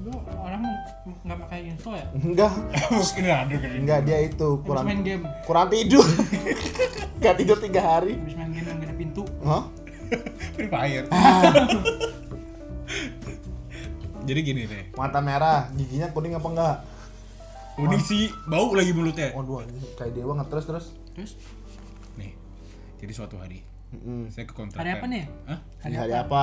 Lu 0.00 0.12
orang 0.38 0.62
nggak 1.24 1.38
pakai 1.42 1.58
info 1.66 1.90
ya? 1.92 2.06
Enggak. 2.14 2.52
Mungkin 2.94 3.24
ada 3.26 3.54
kan. 3.54 3.70
enggak 3.76 4.00
dia 4.04 4.18
itu 4.24 4.48
kurang 4.62 4.84
main 4.84 5.00
game. 5.02 5.24
kurang 5.44 5.66
tidur. 5.68 6.06
Nggak 7.16 7.34
tidur 7.40 7.56
tiga 7.58 7.80
hari. 7.80 8.12
Habis 8.14 8.36
main 8.36 8.50
game 8.52 8.66
yang 8.68 8.76
gak 8.76 8.88
ada 8.88 8.94
pintu. 8.94 9.22
Hah? 9.40 9.64
Free 10.54 10.68
Fire. 10.68 11.06
Jadi 14.26 14.40
gini 14.42 14.62
deh. 14.66 14.84
mata 14.94 15.18
merah 15.18 15.70
giginya 15.72 16.10
kuning 16.10 16.34
apa 16.34 16.48
enggak 16.50 16.76
Unik 17.76 18.00
sih, 18.00 18.24
bau 18.46 18.72
lagi 18.72 18.90
mulutnya. 18.90 19.32
waduh 19.32 19.60
kayak 19.94 20.12
dia 20.12 20.24
banget 20.24 20.46
terus 20.48 20.64
terus 20.64 20.86
terus 21.12 21.32
Nih. 22.14 22.32
Jadi 22.96 23.12
suatu 23.12 23.36
hari 23.36 23.60
Mm-mm. 23.88 24.26
saya 24.28 24.44
ke 24.44 24.52
kontrakan. 24.52 24.80
hari 24.80 24.90
apa 24.92 25.06
nih 25.06 25.24
Hah? 25.44 25.58
Ini 25.84 25.96
hari 25.96 26.14
apa 26.16 26.42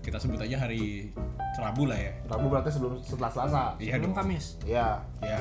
kita 0.00 0.18
sebut 0.18 0.36
aja 0.36 0.58
hari 0.58 1.14
Rabu 1.54 1.86
lah 1.86 1.94
ya 1.94 2.12
Rabu 2.26 2.50
berarti 2.50 2.68
sebelum 2.68 2.98
setelah 2.98 3.30
Selasa 3.30 3.62
iya 3.78 3.94
Sebelum 3.94 4.10
dong 4.10 4.14
Kamis. 4.18 4.44
Iya 4.62 4.98
ya 5.20 5.38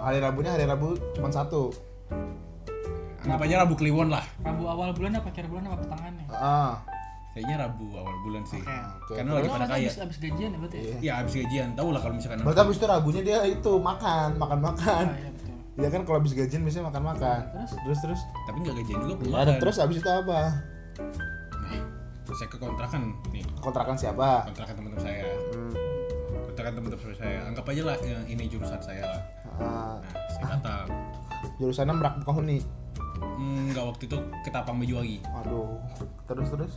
hari 0.00 0.18
Rabunya 0.18 0.50
hari 0.50 0.64
Rabu 0.64 0.96
cuma 1.12 1.28
satu 1.28 1.68
anggap 3.20 3.44
aja 3.44 3.60
Rabu 3.60 3.76
Kliwon 3.76 4.08
lah 4.08 4.24
Rabu 4.40 4.64
awal 4.64 4.90
bulan 4.90 5.12
apa 5.14 5.28
akhir 5.28 5.44
bulan 5.46 5.68
apa 5.68 5.76
pertengahannya? 5.78 6.26
ah 6.32 6.74
kayaknya 7.38 7.56
Rabu 7.62 7.86
awal 7.94 8.16
bulan 8.26 8.42
sih. 8.42 8.58
Oke. 8.58 8.74
Oke, 8.74 9.12
karena 9.14 9.30
lagi 9.38 9.46
pada 9.46 9.66
kaya. 9.70 9.86
habis, 9.86 9.96
habis 10.02 10.18
gajian 10.18 10.50
ya 10.50 10.58
berarti 10.58 10.76
ya? 10.76 10.82
iya. 10.82 10.96
ya 10.98 11.12
abis 11.22 11.34
gajian. 11.38 11.68
Tau 11.78 11.88
lah 11.94 12.00
kalau 12.02 12.14
misalkan 12.18 12.38
berarti 12.42 12.60
habis 12.66 12.76
itu 12.82 12.86
Rabunya 12.90 13.22
dia 13.22 13.38
itu 13.46 13.72
makan 13.78 14.28
makan 14.42 14.58
makan. 14.58 15.04
Ah, 15.06 15.18
iya 15.22 15.30
betul. 15.30 15.54
Iya 15.78 15.88
kan 15.94 16.00
kalau 16.02 16.16
habis 16.18 16.32
gajian 16.34 16.60
biasanya 16.66 16.84
makan 16.90 17.02
makan. 17.14 17.40
Terus? 17.54 17.70
terus 17.78 17.98
terus? 18.02 18.20
Tapi 18.50 18.56
nggak 18.66 18.74
gajian 18.82 18.98
juga 19.06 19.14
belum 19.22 19.30
ada 19.30 19.42
makan. 19.54 19.60
terus 19.62 19.76
habis 19.78 19.96
itu 20.02 20.10
apa? 20.10 20.40
Nah, 22.26 22.34
saya 22.34 22.48
ke 22.50 22.58
kontrakan 22.58 23.02
nih. 23.30 23.44
Kontrakan 23.62 23.94
siapa? 23.94 24.28
Kontrakan 24.50 24.74
teman-teman 24.82 25.02
saya. 25.06 25.22
Hmm. 25.54 25.72
kontrakan 26.50 26.72
teman-teman 26.74 27.14
saya. 27.14 27.38
Anggap 27.46 27.64
aja 27.70 27.82
lah 27.86 27.96
yang 28.02 28.22
ini 28.26 28.44
jurusan 28.50 28.80
saya 28.82 29.02
lah. 29.06 29.22
Ah, 29.58 29.94
nah 30.02 30.22
saya 30.26 30.44
datang 30.58 30.86
jurusannya 31.62 31.94
merak 31.94 32.14
Bukahuni 32.22 32.58
Hmm, 33.18 33.70
nggak 33.70 33.84
waktu 33.86 34.02
itu 34.10 34.18
ke 34.46 34.50
Tapang 34.50 34.78
Bejuwangi 34.78 35.18
aduh 35.42 35.78
terus 36.26 36.48
terus 36.54 36.72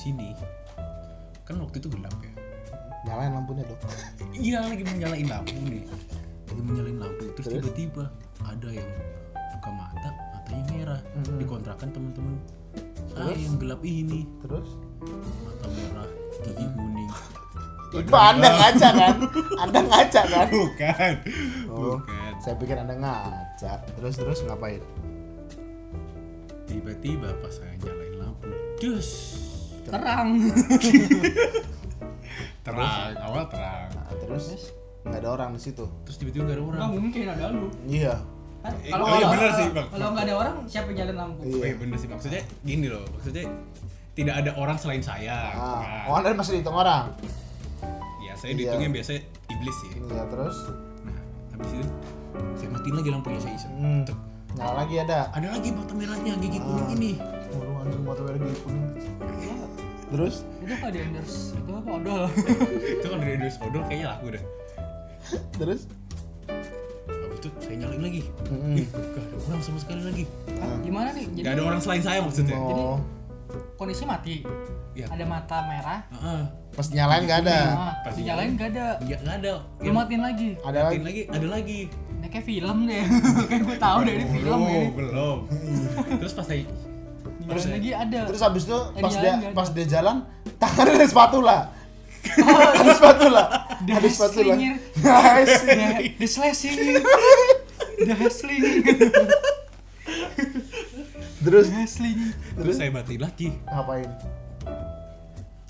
sini. 0.00 0.32
Kan 1.44 1.60
waktu 1.60 1.76
itu 1.84 1.88
gelap 1.92 2.14
ya. 2.24 2.32
Nyalain 3.04 3.32
lampunya 3.36 3.64
dong. 3.68 3.80
Iya 4.40 4.64
lagi 4.64 4.84
menyalain 4.84 5.28
lampu 5.28 5.56
nih. 5.68 5.84
Lagi 6.48 6.62
menyalain 6.64 6.98
lampu. 7.00 7.24
Terus 7.36 7.46
tiba-tiba 7.60 8.04
ada 8.40 8.68
yang 8.72 8.88
buka 9.56 9.70
mata 9.76 10.08
matanya 10.32 10.64
merah. 10.72 11.00
Mhm. 11.20 11.36
dikontrakan 11.44 11.88
teman-teman. 11.92 12.36
Saya 13.10 13.34
Terus? 13.34 13.40
yang 13.44 13.54
gelap 13.60 13.80
ini. 13.84 14.20
Terus? 14.40 14.68
Mata 15.44 15.66
merah 15.68 16.08
gigi 16.40 16.66
kuning. 16.72 17.10
Itu 17.90 18.14
anda 18.14 18.48
ngaca 18.54 18.88
kan? 18.94 19.14
Anda 19.58 19.80
ngaca 19.82 20.22
kan? 20.24 20.46
Bukan. 20.54 21.12
Oh 21.66 21.98
bukan. 21.98 22.32
saya 22.38 22.54
pikir 22.56 22.76
anda 22.78 22.94
ngaca 22.94 23.72
terus 23.98 24.14
terus 24.16 24.40
ngapain? 24.46 24.78
Tiba-tiba 26.64 27.34
pas 27.42 27.50
saya 27.50 27.74
nyalain 27.82 28.14
lampu 28.16 28.46
dus 28.78 29.39
Terang. 29.82 30.28
terang. 32.62 33.10
Awal 33.26 33.44
terang. 33.48 33.88
Nah, 33.90 34.14
terus? 34.16 34.74
nggak 35.00 35.16
ada 35.16 35.30
orang 35.30 35.50
di 35.52 35.60
situ. 35.62 35.84
Terus 36.04 36.16
tiba-tiba 36.16 36.42
nggak 36.44 36.56
ada 36.56 36.64
orang. 36.66 36.78
Nggak 36.78 37.00
mungkin 37.00 37.20
ada 37.26 37.44
lu. 37.50 37.66
iya. 37.86 38.14
Kan 38.60 38.72
Eh, 38.78 38.92
kalau 38.92 39.02
oh 39.02 39.08
iya 39.08 39.16
nggak- 39.18 39.32
bener 39.32 39.50
sih, 39.50 39.66
Bang. 39.70 39.88
Kalau 39.88 40.08
nggak 40.12 40.24
ada 40.26 40.34
orang 40.36 40.54
siapa 40.66 40.86
yang 40.86 40.96
nyalain 40.98 41.16
lampu? 41.16 41.40
Oh 41.40 41.48
iya 41.50 41.64
iya 41.64 41.74
bener 41.74 41.96
sih 41.96 42.06
maksudnya 42.06 42.42
gini 42.60 42.86
loh 42.86 43.04
maksudnya 43.10 43.44
tidak 44.12 44.34
ada 44.36 44.50
orang 44.54 44.76
selain 44.76 45.00
saya. 45.00 45.36
Ah. 45.50 45.80
Nah, 45.80 46.02
oh 46.06 46.14
anda 46.14 46.36
masih 46.36 46.52
dihitung 46.54 46.76
orang? 46.76 47.16
Ya 48.20 48.36
saya 48.36 48.52
Iya. 48.52 48.56
dihitungnya 48.68 48.90
biasa 48.92 49.10
iblis 49.48 49.76
sih. 49.80 49.90
Iya 49.96 50.24
terus? 50.26 50.56
Nah 51.00 51.16
habis 51.50 51.70
itu 51.72 51.84
saya 52.54 52.68
matiin 52.68 52.94
lagi 52.94 53.08
lampunya 53.08 53.40
saya 53.40 53.54
iseng. 53.56 53.72
Hmm. 53.74 54.00
Tuh, 54.04 54.18
nyala 54.52 54.72
lagi 54.78 54.94
ada. 54.98 55.18
Ada 55.32 55.46
lagi 55.50 55.68
mata 55.72 55.92
merahnya 55.96 56.32
gigi 56.36 56.58
kuning 56.60 56.84
Ah. 56.84 56.94
ini. 56.94 57.12
Waduh 57.50 57.80
anjing 57.80 58.02
mata 58.04 58.20
merah 58.20 58.38
gigi 58.38 58.58
kuning 58.60 58.84
terus 60.10 60.42
Itu 60.58 60.72
apa 60.72 60.86
di 60.88 60.98
endorse? 61.00 61.54
Itu 61.54 61.70
apa 61.72 61.88
odol? 61.92 62.22
itu 62.94 63.06
kan 63.06 63.18
dari 63.18 63.32
endorse 63.34 63.58
odol 63.60 63.82
kayaknya 63.84 64.06
laku 64.10 64.26
deh 64.30 64.44
terus 65.54 65.80
habis 67.06 67.38
itu 67.38 67.48
saya 67.58 67.76
nyalain 67.78 68.02
lagi 68.02 68.20
Mm-mm. 68.46 68.74
Ih, 68.74 68.86
gak 68.88 69.22
ada 69.22 69.36
orang 69.46 69.60
sama 69.62 69.78
sekali 69.78 70.02
lagi 70.02 70.24
Hah, 70.56 70.76
Gimana 70.80 71.08
nih? 71.12 71.26
Jadi 71.30 71.42
gak 71.42 71.52
ada 71.52 71.62
orang 71.64 71.80
selain 71.80 72.02
saya 72.02 72.18
maksudnya 72.20 72.56
oh 72.56 72.98
kondisi 73.74 74.04
mati. 74.04 74.46
ya 74.92 75.08
Ada 75.08 75.24
mata 75.24 75.58
merah. 75.64 76.00
Heeh. 76.08 76.42
pas 76.70 76.86
nyalain 76.88 77.22
nggak 77.24 77.40
ada 77.42 77.58
Nah, 77.66 77.94
Pasti 78.00 78.18
dinyalain 78.20 78.50
nggak 78.54 78.68
ada. 78.70 78.86
nggak 79.00 79.18
nggak 79.20 79.36
ada 79.40 79.52
Lu 79.80 79.90
matiin 79.90 80.22
lagi. 80.22 80.50
ada 80.60 80.78
Matiin 80.84 81.02
lagi 81.02 81.20
lagi 81.20 81.22
ada 81.32 81.46
lagi 81.48 81.80
Ini 82.12 82.26
kayak 82.28 82.44
film 82.44 82.76
deh. 82.84 83.04
kan 83.50 83.58
gue 83.60 83.76
tahu 83.78 83.98
deh 84.02 84.14
ini 84.14 84.24
film 84.28 84.58
belum 84.60 84.60
ini. 84.68 84.88
belum 84.92 85.38
terus 86.16 86.32
pas 86.32 86.44
saya 86.44 86.62
Terus 87.40 87.64
lagi 87.66 87.90
ada. 87.90 88.20
terus 88.24 88.40
habis 88.40 88.62
itu 88.64 88.78
Eh, 88.92 89.00
pas 89.00 89.12
dia 89.12 89.32
ada. 89.32 89.48
pas 89.50 89.68
dia 89.68 89.86
jalan 89.88 90.16
tangannya 90.56 90.94
ada 90.94 91.06
spatula. 91.06 91.58
Ada 92.76 92.92
spatula. 92.94 93.42
The 93.80 93.92
ada 93.92 94.08
spatula. 94.08 94.54
The, 96.14 96.26
slashing. 96.26 96.76
The 98.00 98.14
hustling. 98.14 98.64
terus 101.40 101.66
hustling. 101.70 102.18
terus? 102.54 102.76
Saya 102.76 102.90
matiin 102.90 103.20
lagi. 103.20 103.48
Ngapain? 103.64 104.10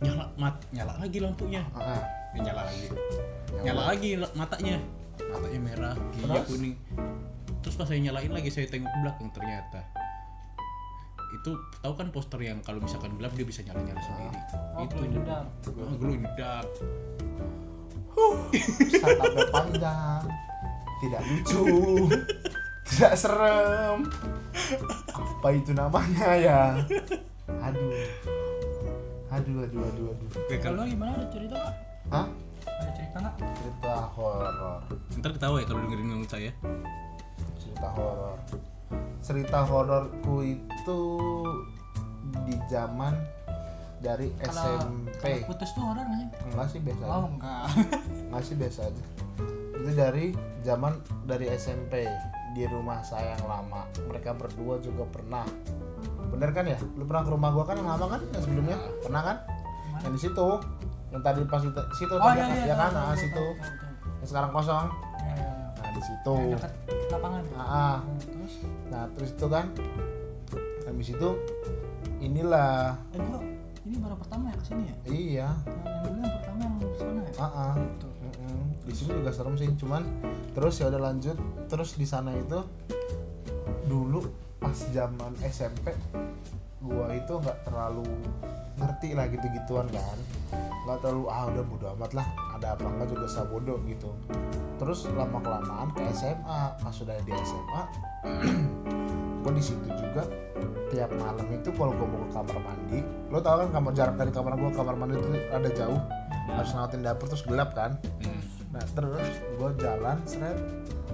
Nyala 0.01 0.25
mat 0.35 0.57
nyala 0.71 0.95
lagi 0.97 1.19
lampunya. 1.19 1.63
Ya, 2.33 2.41
nyala 2.41 2.63
lagi. 2.65 2.87
Nyala. 3.61 3.81
Lagi 3.87 4.11
la- 4.17 4.35
matanya. 4.35 4.77
Matanya 5.21 5.61
merah 5.61 5.95
giginya 6.11 6.35
Terus? 6.37 6.47
kuning. 6.49 6.75
Terus 7.61 7.75
pas 7.77 7.87
saya 7.87 8.01
nyalain 8.01 8.31
lagi 8.31 8.49
saya 8.49 8.67
tengok 8.67 8.89
ke 8.89 8.99
belakang 9.01 9.29
ternyata 9.31 9.81
itu 11.41 11.53
tahu 11.81 11.95
kan 11.97 12.13
poster 12.13 12.41
yang 12.45 12.61
kalau 12.61 12.85
misalkan 12.85 13.17
gelap 13.17 13.33
dia 13.33 13.49
bisa 13.49 13.65
nyala 13.65 13.81
nyala 13.81 14.01
sendiri. 14.05 14.41
Oh, 14.77 14.85
itu. 14.85 14.95
glow 14.95 15.05
in 15.09 15.13
the 15.13 15.23
dark. 15.25 15.49
Glow 15.65 16.13
in 16.13 16.23
the 16.23 16.33
dark 16.37 16.69
startupnya 19.01 19.47
panjang 19.49 20.23
tidak 21.01 21.21
lucu. 21.25 21.65
Tidak 22.91 23.15
serem. 23.15 24.03
Apa 25.15 25.49
itu 25.55 25.71
namanya 25.71 26.35
ya? 26.35 26.61
Aduh. 27.47 27.95
Aduh 29.31 29.63
aduh 29.63 29.81
aduh 29.87 30.07
aduh. 30.11 30.29
Kalau 30.59 30.83
gimana? 30.83 31.15
Ada 31.15 31.27
cerita 31.31 31.55
nggak? 31.55 31.75
Hah? 32.11 32.27
Ada 32.67 32.91
cerita 32.99 33.17
nggak? 33.23 33.35
cerita 33.63 33.95
horor. 34.11 34.83
Ntar 35.23 35.31
ketawa 35.39 35.57
ya 35.63 35.67
kalau 35.71 35.81
dengerin 35.87 36.07
ngomong 36.11 36.27
saya. 36.27 36.51
Cerita 37.63 37.89
horor 37.95 38.35
cerita 39.21 39.63
hororku 39.63 40.43
itu 40.43 41.01
di 42.43 42.55
zaman 42.67 43.15
dari 44.01 44.33
Kalau 44.39 44.65
SMP 44.81 45.21
kalau 45.21 45.47
putus 45.47 45.71
tuh 45.73 45.83
horor 45.83 46.03
nggak 46.03 46.19
sih? 46.19 46.29
enggak 46.47 46.67
sih 46.67 46.81
biasa 46.81 47.03
aja 47.03 47.13
Oh 47.13 47.25
enggak. 47.29 47.65
enggak 48.27 48.43
sih 48.43 48.57
biasa 48.57 48.81
aja 48.87 49.05
itu 49.77 49.91
dari 49.93 50.27
zaman 50.61 50.93
dari 51.25 51.47
SMP 51.51 52.05
di 52.51 52.65
rumah 52.67 53.01
saya 53.01 53.33
yang 53.35 53.47
lama 53.47 53.85
mereka 54.05 54.33
berdua 54.33 54.77
juga 54.79 55.05
pernah 55.07 55.45
bener 56.29 56.51
kan 56.51 56.65
ya 56.65 56.77
lu 56.95 57.05
pernah 57.05 57.23
ke 57.23 57.31
rumah 57.31 57.51
gua 57.51 57.65
kan 57.65 57.77
yang 57.77 57.89
lama 57.89 58.07
kan 58.09 58.21
yang 58.27 58.43
sebelumnya 58.43 58.77
pernah 59.01 59.23
kan 59.23 59.37
Mana? 59.91 60.01
yang 60.05 60.13
di 60.13 60.21
situ 60.21 60.49
yang 61.11 61.21
tadi 61.21 61.41
pas 61.45 61.61
di 61.61 61.71
situ 61.97 62.15
Oh 62.15 62.23
tadi 62.23 62.39
iya 62.39 62.47
iya. 62.47 62.65
ya 62.67 62.75
kan 62.77 62.91
nah, 62.93 63.15
situ 63.15 63.45
yang 64.17 64.29
sekarang 64.29 64.51
kosong 64.51 64.87
Iya, 65.21 65.33
iya, 65.33 65.49
iya. 65.49 65.51
nah 65.77 65.91
di 65.91 66.03
situ 66.03 66.35
dekat 66.55 66.73
lapangan. 67.11 67.43
Ah, 67.51 67.61
ah. 67.61 67.97
Hmm, 67.99 68.19
Terus? 68.21 68.55
Nah 68.91 69.07
terus 69.15 69.31
itu 69.33 69.47
kan 69.47 69.71
habis 70.85 71.09
itu 71.15 71.29
inilah 72.19 72.99
Eh 73.15 73.21
gua 73.23 73.41
ini 73.81 73.97
baru 73.97 74.17
pertama 74.19 74.51
ya 74.51 74.57
ke 74.59 74.65
sini 74.67 74.83
ya? 74.85 74.95
iya 75.09 75.49
Yang 75.65 75.79
yang 75.81 75.99
dulu 76.05 76.19
yang 76.21 76.35
pertama 76.37 76.61
yang 76.61 76.95
sana 76.99 77.21
ya? 77.23 77.33
ah 77.39 77.47
ah. 77.47 77.75
Mm-mm. 78.21 78.61
di 78.85 78.93
sini 78.93 79.11
juga 79.17 79.31
serem 79.31 79.55
sih 79.57 79.69
cuman 79.79 80.03
terus 80.53 80.75
ya 80.79 80.91
udah 80.91 81.01
lanjut 81.01 81.37
terus 81.67 81.95
di 81.95 82.05
sana 82.05 82.35
itu 82.35 82.61
dulu 83.87 84.27
pas 84.59 84.77
zaman 84.91 85.33
SMP 85.41 85.95
gua 86.81 87.09
itu 87.15 87.33
nggak 87.33 87.59
terlalu 87.65 88.05
ngerti 88.77 89.09
lah 89.15 89.27
gitu 89.29 89.47
gituan 89.47 89.87
kan 89.89 90.19
nggak 90.91 91.07
terlalu 91.07 91.25
ah 91.31 91.47
udah 91.47 91.63
bodo 91.63 91.87
amat 91.95 92.11
lah 92.19 92.27
ada 92.59 92.75
apa 92.75 92.83
enggak 92.83 93.09
juga 93.15 93.27
sabodo 93.31 93.79
gitu. 93.87 94.11
Terus 94.83 95.07
lama 95.15 95.39
kelamaan 95.39 95.89
ke 95.95 96.03
SMA 96.11 96.61
pas 96.83 96.91
sudah 96.91 97.15
di 97.23 97.31
SMA 97.47 97.83
gua 99.47 99.53
di 99.55 99.63
situ 99.63 99.87
juga 99.95 100.27
tiap 100.91 101.15
malam 101.15 101.47
itu 101.55 101.71
kalau 101.79 101.95
gua 101.95 102.09
mau 102.11 102.27
ke 102.27 102.35
kamar 102.35 102.59
mandi 102.59 102.99
lo 103.31 103.39
tau 103.39 103.63
kan 103.63 103.71
kamar 103.71 103.93
jarak 103.95 104.15
dari 104.19 104.33
kamar 104.35 104.53
gua 104.59 104.71
ke 104.75 104.79
kamar 104.83 104.97
mandi 104.99 105.15
itu 105.15 105.29
ada 105.55 105.69
jauh 105.71 106.01
harus 106.51 106.71
ngeliatin 106.75 107.01
dapur 107.07 107.27
terus 107.31 107.45
gelap 107.47 107.71
kan. 107.73 107.95
Hmm. 108.21 108.43
nah 108.71 108.85
terus 108.95 109.27
gue 109.59 109.71
jalan 109.83 110.23
seret 110.31 110.55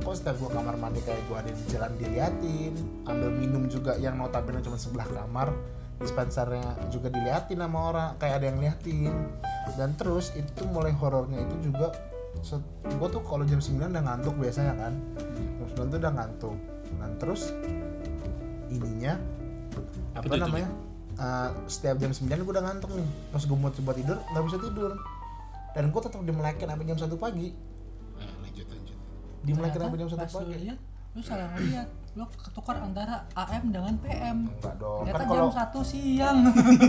kok 0.05 0.13
setiap 0.13 0.37
gue 0.37 0.51
kamar 0.53 0.77
mandi 0.77 1.01
kayak 1.01 1.25
gue 1.25 1.37
ada 1.41 1.51
di 1.51 1.65
jalan 1.73 1.93
diliatin 1.97 2.73
ambil 3.09 3.33
minum 3.33 3.65
juga 3.65 3.97
yang 3.97 4.21
notabene 4.21 4.61
cuma 4.61 4.77
sebelah 4.77 5.09
kamar 5.09 5.57
dispensernya 5.97 6.77
juga 6.93 7.09
diliatin 7.09 7.57
sama 7.57 7.79
orang 7.93 8.09
kayak 8.21 8.35
ada 8.43 8.47
yang 8.53 8.59
liatin. 8.61 9.15
Dan 9.75 9.97
terus 9.97 10.33
itu 10.37 10.63
mulai 10.69 10.93
horornya 10.93 11.43
itu 11.43 11.73
juga 11.73 11.93
gue 12.85 13.09
tuh 13.09 13.23
kalau 13.25 13.49
jam 13.49 13.59
9 13.59 13.93
udah 13.93 14.05
ngantuk 14.05 14.35
biasanya 14.37 14.75
kan. 14.77 14.93
Jam 15.57 15.69
9 15.89 15.93
tuh 15.93 15.99
udah 16.01 16.13
ngantuk. 16.13 16.57
Dan 17.01 17.11
terus 17.17 17.43
ininya 18.69 19.17
apa, 20.17 20.21
Apa 20.21 20.25
tuh 20.29 20.37
itu, 20.37 20.45
namanya? 20.45 20.71
Eh, 21.17 21.51
setiap 21.67 21.97
jam 21.97 22.13
9 22.13 22.29
gue 22.29 22.53
udah 22.53 22.65
ngantuk 22.69 22.91
nih. 22.93 23.09
Pas 23.33 23.43
gue 23.43 23.57
mau 23.57 23.73
coba 23.73 23.93
tidur 23.97 24.19
nggak 24.21 24.45
bisa 24.45 24.59
tidur. 24.61 24.93
Dan 25.77 25.93
gue 25.93 26.01
tetap 26.01 26.21
dimelekin 26.25 26.67
sampai 26.69 26.87
jam 26.89 26.99
1 27.01 27.17
pagi. 27.17 27.49
Nah, 28.17 28.33
lanjut 28.45 28.67
lanjut. 28.69 28.97
Dimelekin 29.45 29.81
sampai 29.81 29.99
jam 30.01 30.09
1 30.13 30.17
pas 30.17 30.33
lu 30.33 30.39
pagi. 30.45 30.69
lu 31.17 31.21
salah 31.25 31.49
ngeliat. 31.57 31.89
Lo 32.17 32.25
ketukar 32.33 32.81
antara 32.81 33.29
AM 33.37 33.69
dengan 33.69 33.93
PM 34.01 34.49
enggak 34.49 34.75
dong. 34.81 35.05
Ternyata 35.05 35.21
kan 35.21 35.29
jam 35.29 35.37
kalau 35.37 35.53
satu 35.53 35.81
siang. 35.85 36.39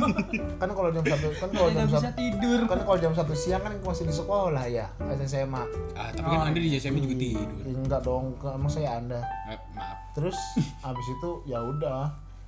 Kan 0.63 0.69
kalau 0.71 0.89
jam 0.89 1.03
satu 1.03 1.27
kan 1.35 1.49
kalau 1.51 1.69
jam 1.69 1.83
bisa 1.85 1.99
satu 1.99 2.15
tidur. 2.15 2.59
kan 2.63 2.79
kalau 2.81 2.97
jam 2.97 3.11
satu 3.11 3.33
siang 3.35 3.59
kan 3.59 3.73
masih 3.77 4.07
di 4.07 4.15
sekolah 4.15 4.63
ya 4.65 4.87
SMA 5.27 5.63
ah 5.93 6.07
tapi 6.15 6.23
kan 6.23 6.39
Oh, 6.39 6.47
anda 6.47 6.57
di 6.57 6.71
JSM 6.71 6.95
juga 6.97 7.15
tidur. 7.19 7.47
enggak 7.67 8.01
dong 8.01 8.25
emang 8.39 8.71
saya 8.71 8.97
anda. 8.97 9.19
Eh, 9.45 9.59
maaf. 9.75 10.15
Terus 10.15 10.37
abis 10.81 11.07
itu 11.11 11.29
ya 11.43 11.59
udah 11.59 12.07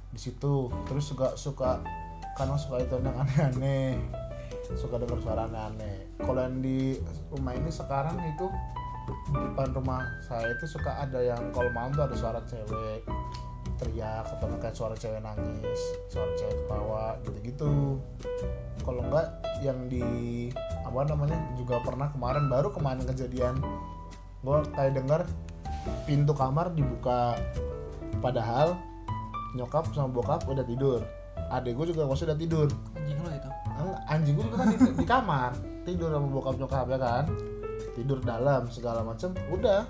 di 0.09 0.19
situ. 0.19 0.71
Terus 0.87 1.03
suka 1.03 1.35
suka 1.35 1.83
karena 2.33 2.55
suka 2.55 2.79
itu 2.79 2.95
yang 2.95 3.11
aneh-aneh. 3.19 3.99
Suka 4.71 4.95
dengar 4.95 5.19
suara 5.19 5.41
aneh-aneh. 5.45 6.15
Kalau 6.15 6.39
yang 6.39 6.63
di 6.63 6.95
rumah 7.29 7.53
ini 7.53 7.67
sekarang 7.67 8.15
itu 8.23 8.47
depan 9.33 9.69
rumah 9.75 10.01
saya 10.25 10.53
itu 10.53 10.65
suka 10.65 11.03
ada 11.03 11.19
yang 11.21 11.41
kalau 11.51 11.69
malam 11.73 11.91
tuh 11.93 12.05
ada 12.05 12.15
suara 12.15 12.39
cewek 12.45 13.03
teriak 13.79 14.27
atau 14.27 14.47
kayak 14.59 14.75
suara 14.75 14.95
cewek 14.95 15.23
nangis 15.23 15.81
suara 16.11 16.31
cewek 16.35 16.55
ketawa 16.65 17.15
gitu-gitu. 17.23 17.97
Kalau 18.83 19.01
enggak 19.07 19.27
yang 19.63 19.79
di 19.87 20.03
apa 20.83 21.07
namanya 21.07 21.39
juga 21.55 21.79
pernah 21.79 22.11
kemarin 22.11 22.51
baru 22.51 22.69
kemarin 22.75 23.03
kejadian 23.07 23.59
gue 24.39 24.57
kayak 24.75 24.99
denger 24.99 25.21
pintu 26.03 26.35
kamar 26.35 26.75
dibuka. 26.75 27.39
Padahal 28.19 28.75
nyokap 29.55 29.87
sama 29.95 30.11
bokap 30.11 30.43
udah 30.47 30.63
tidur. 30.67 30.99
Adek 31.49 31.79
gue 31.79 31.95
juga 31.95 32.03
pasti 32.05 32.27
udah 32.27 32.39
tidur. 32.39 32.67
Anjing 32.99 33.17
lo 33.23 33.29
itu? 33.31 33.49
Anjing 34.11 34.33
gue 34.35 34.43
juga 34.43 34.57
kan 34.59 34.67
di, 34.75 34.77
di 34.91 35.05
kamar 35.07 35.51
tidur 35.87 36.11
sama 36.11 36.27
bokap 36.27 36.55
nyokap 36.59 36.85
ya 36.91 36.99
kan 36.99 37.25
tidur 37.95 38.19
dalam 38.21 38.69
segala 38.69 39.01
macem 39.01 39.33
udah. 39.49 39.85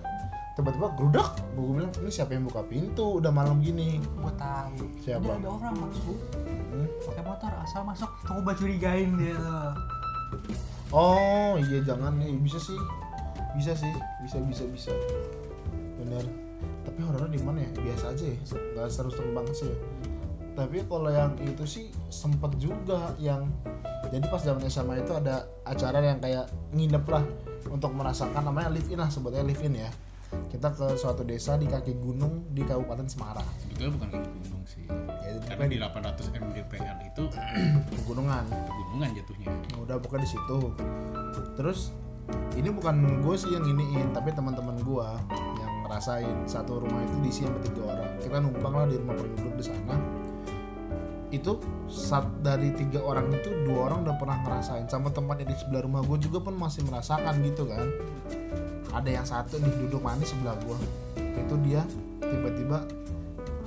Tiba-tiba 0.60 0.92
gerudak 1.00 1.40
gue 1.56 1.64
bilang 1.72 1.92
ini 2.04 2.12
siapa 2.12 2.36
yang 2.36 2.44
buka 2.44 2.60
pintu? 2.68 3.24
Udah 3.24 3.32
malam 3.32 3.64
gini. 3.64 4.04
Gue 4.20 4.34
tahu. 4.36 4.92
Siapa? 5.00 5.40
Ada 5.40 5.48
orang 5.48 5.76
masuk. 5.88 6.20
Hmm? 6.70 6.88
pakai 7.00 7.24
motor 7.24 7.52
asal 7.64 7.82
masuk 7.88 8.12
coba 8.28 8.52
curigain 8.56 9.16
dia 9.16 9.40
tuh. 9.40 9.72
Oh 10.92 11.56
iya 11.56 11.80
jangan 11.80 12.12
nih. 12.20 12.36
Bisa 12.44 12.60
sih. 12.60 12.76
Bisa 13.56 13.72
sih. 13.72 13.94
Bisa 14.20 14.38
bisa 14.44 14.64
bisa. 14.68 14.92
Bener. 15.96 16.28
Tapi 16.84 17.00
horornya 17.08 17.32
di 17.32 17.40
mana 17.40 17.64
ya? 17.64 17.72
Biasa 17.80 18.12
aja 18.12 18.26
ya. 18.28 18.38
Nggak 18.76 18.88
seru-seru 18.92 19.32
banget 19.32 19.56
sih 19.64 19.68
ya. 19.72 19.78
tapi 20.60 20.84
kalau 20.92 21.08
yang 21.08 21.40
itu 21.40 21.64
sih 21.64 21.88
sempet 22.12 22.52
juga 22.60 23.16
yang 23.16 23.48
jadi 24.12 24.28
pas 24.28 24.44
zaman 24.44 24.68
SMA 24.68 25.00
itu 25.00 25.16
ada 25.16 25.48
acara 25.64 26.04
yang 26.04 26.20
kayak 26.20 26.52
nginep 26.76 27.06
lah 27.08 27.24
untuk 27.70 27.94
merasakan 27.94 28.42
namanya 28.50 28.74
live 28.74 28.90
in 28.90 29.00
lah 29.00 29.10
sebutnya 29.10 29.46
live 29.46 29.62
in 29.64 29.80
ya. 29.80 29.90
Kita 30.30 30.70
ke 30.78 30.94
suatu 30.94 31.26
desa 31.26 31.58
di 31.58 31.66
kaki 31.66 31.98
gunung 31.98 32.54
di 32.54 32.62
Kabupaten 32.62 33.10
Semarang. 33.10 33.46
Sebetulnya 33.66 33.92
bukan 33.98 34.08
kaki 34.14 34.30
gunung 34.46 34.64
sih. 34.70 34.86
Ya, 35.26 35.34
karena 35.50 35.66
di 35.66 35.78
800 35.82 36.38
mdpl 36.38 36.98
itu 37.02 37.24
pegunungan. 37.98 38.46
pegunungan 38.46 39.10
jatuhnya. 39.18 39.50
Udah 39.82 39.98
pokoknya 39.98 40.30
di 40.30 40.32
situ. 40.38 40.60
Terus 41.58 41.90
ini 42.54 42.70
bukan 42.70 43.26
gue 43.26 43.36
sih 43.38 43.50
yang 43.50 43.66
iniin 43.66 44.14
tapi 44.14 44.30
teman-teman 44.38 44.78
gue 44.86 45.08
yang 45.58 45.74
ngerasain. 45.90 46.46
Satu 46.46 46.78
rumah 46.78 47.02
itu 47.02 47.16
diisi 47.26 47.42
sama 47.50 47.58
tiga 47.66 47.82
orang. 47.90 48.10
Kita 48.22 48.38
numpang 48.38 48.74
lah 48.74 48.86
di 48.86 49.02
rumah 49.02 49.18
penduduk 49.18 49.54
di 49.58 49.66
sana 49.66 50.19
itu 51.30 51.62
saat 51.86 52.26
dari 52.42 52.74
tiga 52.74 53.06
orang 53.06 53.30
itu 53.30 53.54
dua 53.66 53.90
orang 53.90 54.02
udah 54.06 54.16
pernah 54.18 54.38
ngerasain. 54.42 54.90
Sama 54.90 55.14
tempat 55.14 55.46
yang 55.46 55.50
di 55.54 55.58
sebelah 55.58 55.86
rumah 55.86 56.02
gue 56.02 56.18
juga 56.18 56.42
pun 56.42 56.58
masih 56.58 56.82
merasakan 56.90 57.34
gitu 57.46 57.70
kan. 57.70 57.86
Ada 58.90 59.10
yang 59.22 59.26
satu 59.26 59.62
nih 59.62 59.70
duduk 59.86 60.02
manis 60.02 60.34
sebelah 60.34 60.58
gue 60.66 60.78
itu 61.22 61.56
dia 61.62 61.86
tiba-tiba 62.18 62.82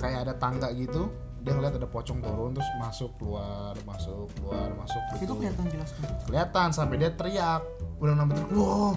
kayak 0.03 0.27
ada 0.27 0.35
tangga 0.35 0.75
gitu. 0.75 1.07
Dia 1.43 1.59
ngeliat 1.59 1.75
ada 1.75 1.91
pocong 1.91 2.23
turun 2.23 2.55
terus 2.55 2.71
masuk 2.79 3.11
keluar 3.19 3.75
masuk 3.83 4.31
keluar 4.39 4.71
masuk 4.79 5.03
itu 5.19 5.27
gitu. 5.27 5.33
kelihatan 5.43 5.67
jelas 5.75 5.91
tuh 5.91 6.07
kelihatan 6.31 6.69
sampai 6.71 6.97
dia 6.99 7.11
teriak. 7.15 7.63
Udah 7.99 8.15
nambah 8.15 8.35
teriak 8.39 8.51
wow 8.55 8.95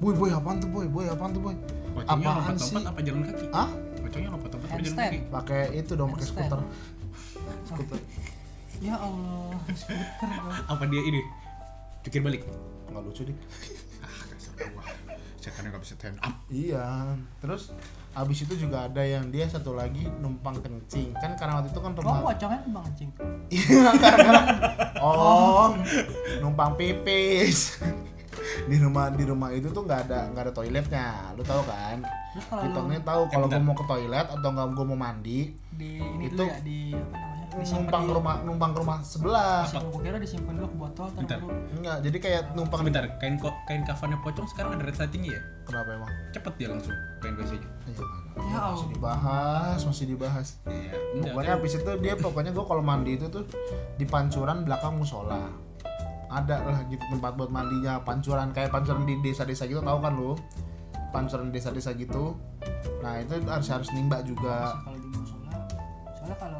boy 0.00 0.12
boy 0.16 0.30
apaan 0.32 0.56
tuh 0.60 0.68
boy 0.68 0.86
boy 0.88 1.04
apaan 1.08 1.32
tuh 1.32 1.42
boy? 1.44 1.56
Pocongnya 1.96 2.28
Apaan 2.30 2.56
sih? 2.60 2.76
apa 2.76 3.00
jalan 3.00 3.20
kaki? 3.24 3.46
Ah 3.52 3.68
pocongnya 4.04 4.28
lompat-lompat 4.32 4.68
apa 4.68 4.80
jalan 4.84 4.96
kaki? 4.96 5.18
Pakai 5.32 5.62
itu 5.76 5.92
dong 5.96 6.08
pakai 6.12 6.26
Handstand. 6.28 6.64
Skuter 7.78 7.98
skuter 7.98 8.82
ya 8.82 8.94
Allah 8.94 9.54
skuter 9.70 10.30
apa 10.66 10.82
dia 10.86 11.02
ini? 11.04 11.22
Pikir 12.02 12.20
balik. 12.20 12.42
Nggak 12.88 13.02
lucu 13.04 13.22
deh. 13.22 13.36
Ah 14.00 14.22
kasar 14.28 14.52
gua. 14.70 14.82
Setannya 15.38 15.68
nggak 15.70 15.82
bisa 15.82 15.94
stand 15.94 16.18
up. 16.18 16.34
Iya. 16.48 17.14
Terus 17.38 17.70
abis 18.12 18.38
itu 18.42 18.54
juga 18.58 18.86
ada 18.86 19.02
yang 19.02 19.30
dia 19.30 19.46
satu 19.46 19.74
lagi 19.74 20.06
numpang 20.18 20.58
kencing. 20.58 21.14
Kan 21.14 21.34
karena 21.34 21.58
waktu 21.58 21.70
itu 21.70 21.78
kan 21.78 21.92
oh 21.92 22.02
rumah 22.02 22.22
pocongnya 22.24 22.60
bang 22.66 22.84
anjing 22.84 23.10
Iya, 23.48 23.90
karena 24.02 24.40
oh 24.98 25.70
numpang 26.38 26.74
pipis. 26.74 27.78
Di 28.68 28.76
rumah 28.78 29.10
di 29.10 29.22
rumah 29.22 29.50
itu 29.50 29.70
tuh 29.70 29.82
nggak 29.82 30.00
ada 30.08 30.30
nggak 30.30 30.42
ada 30.48 30.52
toiletnya. 30.52 31.08
Lu 31.34 31.42
tahu 31.42 31.62
kan? 31.64 32.02
Terus 32.34 32.44
kalau 32.46 32.62
kita 32.62 32.78
lu 32.78 32.88
nih 32.90 33.00
tahu 33.02 33.22
kalau 33.28 33.46
bentar. 33.46 33.58
gue 33.58 33.66
mau 33.66 33.74
ke 33.74 33.84
toilet 33.86 34.26
atau 34.28 34.48
nggak 34.48 34.66
gue 34.70 34.84
mau 34.86 34.98
mandi 34.98 35.38
di 35.72 35.90
ini 35.98 36.24
Itu- 36.30 36.38
dulu 36.38 36.46
ya 36.46 36.58
di 36.60 36.78
apa 36.92 37.16
namanya 37.16 37.37
numpang 37.58 38.02
di, 38.04 38.08
ke 38.08 38.12
rumah 38.14 38.34
numpang 38.46 38.70
ke 38.70 38.78
rumah 38.78 38.98
sebelah. 39.02 39.62
Gua 39.66 40.00
kira 40.00 40.18
disimpan 40.18 40.54
dulu 40.54 40.68
ke 40.70 40.76
botol 40.78 41.06
ntar 41.10 41.22
Bentar. 41.24 41.38
enggak 41.74 41.96
jadi 42.06 42.18
kayak 42.18 42.42
numpang 42.54 42.80
sebentar 42.84 43.04
kain 43.18 43.36
ko 43.36 43.48
kain 43.66 43.82
kafannya 43.82 44.18
pocong 44.22 44.46
sekarang 44.46 44.78
ada 44.78 44.84
resletingnya 44.86 45.34
ya? 45.34 45.42
Kenapa 45.66 45.88
emang? 45.92 46.10
Cepet 46.30 46.52
dia 46.56 46.68
langsung 46.70 46.96
kain 47.18 47.34
biasanya 47.34 47.68
Iya, 47.88 47.98
Ya 48.38 48.60
masih 48.70 48.88
dibahas 48.94 49.78
masih 49.82 50.06
dibahas. 50.06 50.48
Iya. 50.64 50.92
Pokoknya 51.26 51.52
habis 51.58 51.72
itu 51.74 51.92
dia 51.98 52.14
pokoknya 52.14 52.50
gue 52.54 52.64
kalau 52.64 52.82
mandi 52.84 53.18
itu 53.18 53.26
tuh 53.26 53.42
di 53.98 54.04
pancuran 54.06 54.62
belakang 54.62 54.94
musola. 54.94 55.50
Ada 56.28 56.60
lah 56.60 56.78
gitu 56.86 57.00
tempat 57.08 57.34
buat 57.34 57.48
mandinya 57.48 57.98
pancuran 58.04 58.52
kayak 58.52 58.68
pancuran 58.68 59.08
di 59.08 59.16
desa-desa 59.18 59.64
gitu 59.64 59.80
tahu 59.80 59.98
kan 59.98 60.12
lu? 60.14 60.36
Pancuran 61.08 61.48
di 61.48 61.56
desa-desa 61.56 61.96
gitu. 61.96 62.36
Nah 63.00 63.16
itu 63.18 63.32
harus 63.48 63.68
harus 63.72 63.88
nimba 63.96 64.20
juga. 64.22 64.76
Kalau 64.84 64.98
di 65.00 65.08
musola? 65.08 65.56
Soalnya 66.14 66.36
kalau 66.36 66.57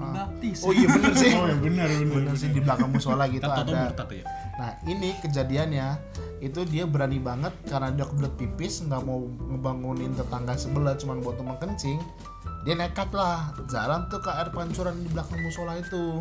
dibaptis 0.00 0.58
oh 0.64 0.72
iya 0.72 0.88
bener 0.88 1.12
sih. 1.12 1.32
Oh 1.40 1.46
ya 1.46 1.56
benar 1.56 1.88
bener 1.88 2.34
sih 2.36 2.48
di 2.50 2.60
belakang 2.60 2.90
musola 2.90 3.24
gitu 3.28 3.44
tahu 3.44 3.72
ada. 3.72 4.04
ya? 4.08 4.24
Nah 4.56 4.70
ini 4.88 5.16
kejadiannya 5.20 5.88
itu 6.40 6.60
dia 6.68 6.84
berani 6.88 7.20
banget 7.20 7.52
karena 7.68 7.92
dia 7.92 8.04
kebelet 8.08 8.34
pipis 8.36 8.84
nggak 8.84 9.02
mau 9.04 9.24
ngebangunin 9.24 10.12
tetangga 10.16 10.56
sebelah 10.56 10.96
cuman 10.96 11.20
buat 11.20 11.36
tumpang 11.36 11.58
kencing. 11.60 12.00
Dia 12.64 12.76
nekat 12.76 13.08
lah 13.16 13.56
jalan 13.72 14.04
tuh 14.12 14.20
ke 14.20 14.28
air 14.28 14.52
pancuran 14.52 15.00
di 15.00 15.08
belakang 15.08 15.40
musola 15.40 15.80
itu. 15.80 16.20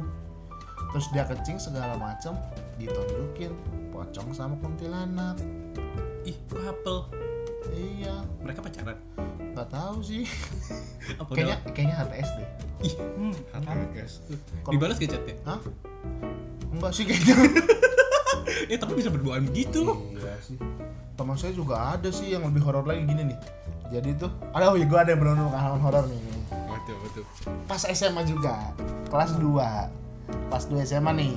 Terus 0.96 1.08
dia 1.12 1.28
kencing 1.28 1.60
segala 1.60 2.00
macam 2.00 2.39
ditunjukin 2.80 3.52
pocong 3.92 4.32
sama 4.32 4.56
kuntilanak. 4.63 5.36
Ih 6.24 6.38
couple 6.48 7.12
iya. 7.76 8.24
Mereka 8.44 8.63
pacaran 8.63 8.98
nggak 9.60 9.76
tahu 9.76 9.98
sih. 10.00 10.24
Kayaknya 11.36 11.60
udah 11.60 11.60
kayaknya 11.76 11.95
HTS 12.00 12.30
deh. 12.39 12.48
Ih 12.80 12.93
hmm, 12.95 13.34
guys 13.91 14.13
Kalau- 14.63 14.72
dibalas 14.72 14.95
gak 14.95 15.12
chatnya 15.12 15.36
hah? 15.43 15.60
Enggak 16.72 16.91
sih 16.95 17.04
kayaknya. 17.04 17.36
Eh 18.72 18.78
tapi 18.82 18.93
bisa 18.95 19.12
berduaan 19.12 19.52
gitu 19.52 20.00
iya 20.15 20.39
sih. 20.39 20.56
Teman 21.19 21.36
saya 21.36 21.52
juga 21.52 22.00
ada 22.00 22.08
sih 22.08 22.32
yang 22.32 22.48
lebih 22.48 22.63
horor 22.63 22.88
lagi 22.88 23.04
gini 23.04 23.36
nih. 23.36 23.38
Jadi 23.91 24.10
tuh 24.15 24.32
ada 24.56 24.72
oh 24.72 24.80
iya 24.80 24.88
gue 24.88 24.95
ada 24.95 25.12
yang 25.12 25.19
benar-benar 25.19 25.52
pengalaman 25.52 25.82
horor 25.84 26.06
nih 26.08 26.19
betul 26.89 26.95
betul. 27.04 27.24
Pas 27.67 27.84
SMA 27.84 28.22
juga 28.24 28.72
kelas 29.12 29.36
2 29.38 30.50
pas 30.50 30.63
2 30.63 30.88
SMA 30.88 31.12
nih. 31.19 31.36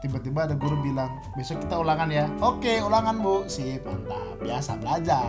Tiba-tiba 0.00 0.48
ada 0.48 0.56
guru 0.56 0.80
bilang 0.80 1.12
besok 1.36 1.60
kita 1.62 1.76
ulangan 1.78 2.08
ya. 2.08 2.26
Oke 2.40 2.80
ulangan 2.82 3.20
bu. 3.20 3.44
Sip 3.46 3.84
mantap. 3.84 4.40
Biasa 4.40 4.80
belajar 4.80 5.28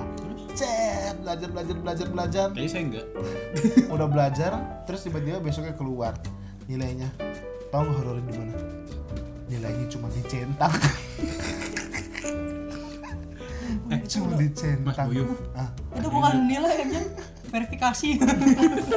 cet 0.56 1.16
belajar 1.22 1.50
belajar 1.50 1.76
belajar 1.80 2.08
belajar. 2.10 2.48
Kayaknya 2.54 2.72
saya 2.72 2.84
enggak. 2.84 3.08
Udah 3.96 4.08
belajar 4.08 4.52
terus 4.88 5.02
tiba-tiba 5.06 5.40
besoknya 5.40 5.74
keluar 5.76 6.14
nilainya. 6.66 7.10
Tahu 7.72 7.82
nggak 7.88 7.98
horornya 8.04 8.24
di 8.28 8.34
mana? 8.36 8.54
Nilainya 9.52 9.86
cuma 9.92 10.08
dicentang 10.12 10.72
eh 13.92 14.00
cuma 14.08 14.32
Mas 14.32 14.40
dicentang 14.48 15.08
Buyung 15.12 15.36
ah. 15.52 15.68
Itu 16.00 16.08
bukan 16.08 16.48
nilai 16.48 16.88
aja 16.88 17.02
verifikasi. 17.52 18.10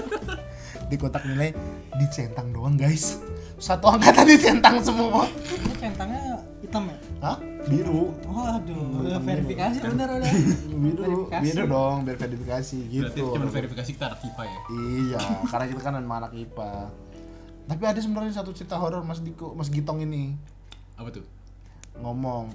Di 0.90 0.94
kotak 0.94 1.26
nilai 1.26 1.50
dicentang 1.98 2.54
doang 2.54 2.78
guys. 2.78 3.18
Satu 3.58 3.90
angkatan 3.90 4.26
dicentang 4.30 4.78
semua. 4.78 5.26
Ini 5.26 5.74
centangnya 5.82 6.38
hitam 6.62 6.86
ya? 6.86 6.98
Hah? 7.22 7.53
Biru. 7.68 8.02
Waduh 8.28 8.82
Hmm, 9.04 9.20
verifikasi 9.24 9.78
bener 9.80 10.08
udah. 10.20 10.32
Biru. 10.74 11.02
Verifikasi. 11.28 11.42
biru 11.44 11.62
dong 11.68 11.96
biar 12.04 12.16
verifikasi 12.18 12.76
berarti 12.78 13.20
gitu. 13.20 13.24
cuma 13.32 13.48
verifikasi 13.50 13.90
kita 13.92 14.04
anak 14.12 14.20
IPA 14.22 14.42
ya? 14.44 14.58
Iya 14.70 15.22
karena 15.48 15.66
kita 15.70 15.80
kan 15.82 15.94
anak 15.98 16.32
IPA. 16.32 16.72
Tapi 17.64 17.82
ada 17.88 18.00
sebenarnya 18.00 18.32
satu 18.36 18.50
cerita 18.52 18.76
horor 18.76 19.00
Mas 19.02 19.24
Diko 19.24 19.56
Mas 19.56 19.72
Gitong 19.72 20.04
ini. 20.04 20.36
Apa 21.00 21.08
tuh? 21.10 21.24
Ngomong 22.00 22.52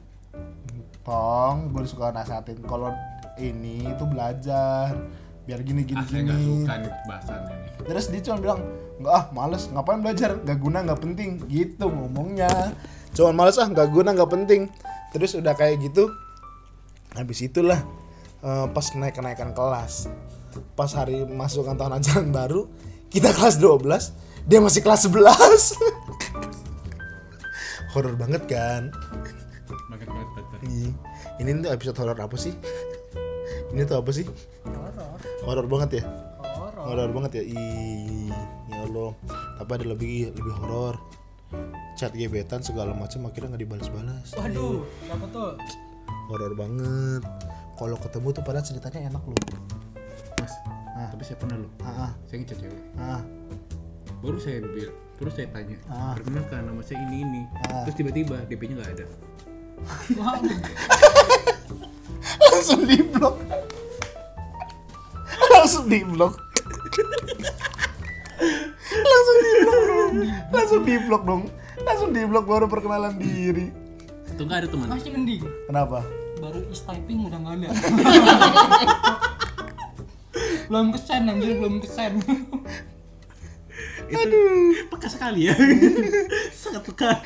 tong 1.02 1.74
gue 1.74 1.84
suka 1.90 2.14
nasehatin 2.14 2.62
kalau 2.66 2.94
ini 3.42 3.90
tuh 3.98 4.06
belajar. 4.06 4.94
Biar 5.50 5.66
gini 5.66 5.82
gini 5.82 5.98
ah 5.98 6.06
saya 6.06 6.22
nggak 6.30 6.38
gini 6.38 6.62
suka 6.62 6.74
nih 6.78 6.92
bahasannya 7.10 7.54
nih. 7.58 7.72
Terus 7.90 8.06
dia 8.14 8.22
cuma 8.30 8.38
bilang 8.38 8.60
nggak 9.02 9.14
ah 9.14 9.24
males. 9.34 9.64
Ngapain 9.74 10.02
belajar? 10.06 10.38
Nggak 10.46 10.58
guna 10.62 10.78
nggak 10.86 11.02
penting. 11.02 11.30
Gitu 11.50 11.86
ngomongnya. 11.90 12.78
Cuman 13.18 13.34
males 13.34 13.58
ah 13.58 13.66
nggak 13.66 13.90
guna 13.90 14.14
nggak 14.14 14.30
penting 14.30 14.70
terus 15.14 15.38
udah 15.38 15.54
kayak 15.58 15.82
gitu 15.82 16.10
habis 17.18 17.42
itulah 17.42 17.82
eh, 18.46 18.66
pas 18.70 18.86
naik 18.94 19.18
kenaikan 19.18 19.54
kelas. 19.54 20.10
Pas 20.74 20.90
hari 20.98 21.30
masukkan 21.30 21.78
tahun 21.78 22.02
ajaran 22.02 22.34
baru 22.40 22.66
kita 23.10 23.34
kelas 23.34 23.58
12 23.58 24.46
dia 24.50 24.60
masih 24.62 24.82
kelas 24.82 25.06
11 25.10 25.18
horor 27.94 28.16
banget 28.18 28.46
kan? 28.46 28.94
Banget 29.90 30.08
banget 30.10 30.30
banget. 30.38 30.60
Ih, 30.70 30.94
ini 31.42 31.50
tuh 31.66 31.72
episode 31.74 31.98
horor 32.02 32.18
apa 32.18 32.38
sih? 32.38 32.54
Ini 33.74 33.86
tuh 33.86 33.98
apa 34.02 34.12
sih? 34.14 34.26
Horor 34.66 34.94
horor 35.46 35.66
banget 35.66 35.90
ya? 36.02 36.04
Horor. 36.42 36.86
Horor 36.86 37.10
banget 37.14 37.32
ya? 37.42 37.44
Ih 37.50 38.30
ya 38.70 38.78
Allah. 38.86 39.12
Tapi 39.58 39.72
ada 39.74 39.86
lebih 39.90 40.30
lebih 40.34 40.54
horor 40.62 41.02
chat 42.00 42.16
gebetan 42.16 42.64
segala 42.64 42.96
macam 42.96 43.28
akhirnya 43.28 43.56
nggak 43.56 43.64
dibalas-balas. 43.66 44.28
Waduh 44.38 44.86
apa 45.12 45.26
tuh? 45.32 45.52
Horor 46.30 46.54
banget. 46.56 47.24
Kalau 47.76 47.98
ketemu 48.00 48.28
tuh 48.36 48.44
pada 48.44 48.60
ceritanya 48.64 49.00
enak 49.12 49.24
loh. 49.24 49.40
Mas. 50.40 50.54
Ah. 50.96 51.08
tapi 51.12 51.24
saya 51.24 51.38
pernah 51.40 51.58
loh. 51.60 51.72
Ah 51.84 52.12
saya 52.28 52.38
ngechat 52.44 52.58
cewek. 52.60 52.84
Ah. 52.96 53.22
Baru 54.20 54.38
saya 54.40 54.60
bil 54.64 54.92
terus 55.20 55.34
saya 55.36 55.48
tanya 55.52 55.76
Ah. 55.92 56.16
perkenalkan 56.16 56.64
nama 56.64 56.82
saya 56.84 57.02
ini 57.08 57.24
ini? 57.24 57.42
Ah. 57.68 57.84
terus 57.84 57.96
tiba-tiba 58.00 58.40
DP-nya 58.48 58.76
nggak 58.80 58.92
ada. 59.00 59.06
Wow 60.20 60.44
langsung 62.52 62.84
di 62.84 63.00
blok 63.00 63.40
langsung 65.48 65.86
di 65.88 66.04
blok 66.04 66.36
langsung 70.70 70.86
di 70.86 71.02
blok 71.02 71.24
dong. 71.26 71.44
Langsung 71.82 72.10
di 72.14 72.22
blok 72.30 72.46
baru 72.46 72.70
perkenalan 72.70 73.18
diri. 73.18 73.74
Itu 74.30 74.46
nggak 74.46 74.58
ada 74.62 74.68
teman 74.70 74.86
masih 74.94 75.10
mending. 75.18 75.42
Kenapa? 75.66 76.06
Baru 76.38 76.62
is 76.70 76.86
typing 76.86 77.26
udah 77.26 77.42
nggak 77.42 77.56
ada. 77.58 77.70
Belum 80.70 80.94
kesen 80.94 81.26
anjir 81.26 81.58
belum 81.58 81.82
kesen. 81.82 82.22
Itu 84.14 84.40
peka 84.94 85.10
sekali 85.10 85.50
ya. 85.50 85.58
Sangat 86.62 86.86
peka 86.86 87.18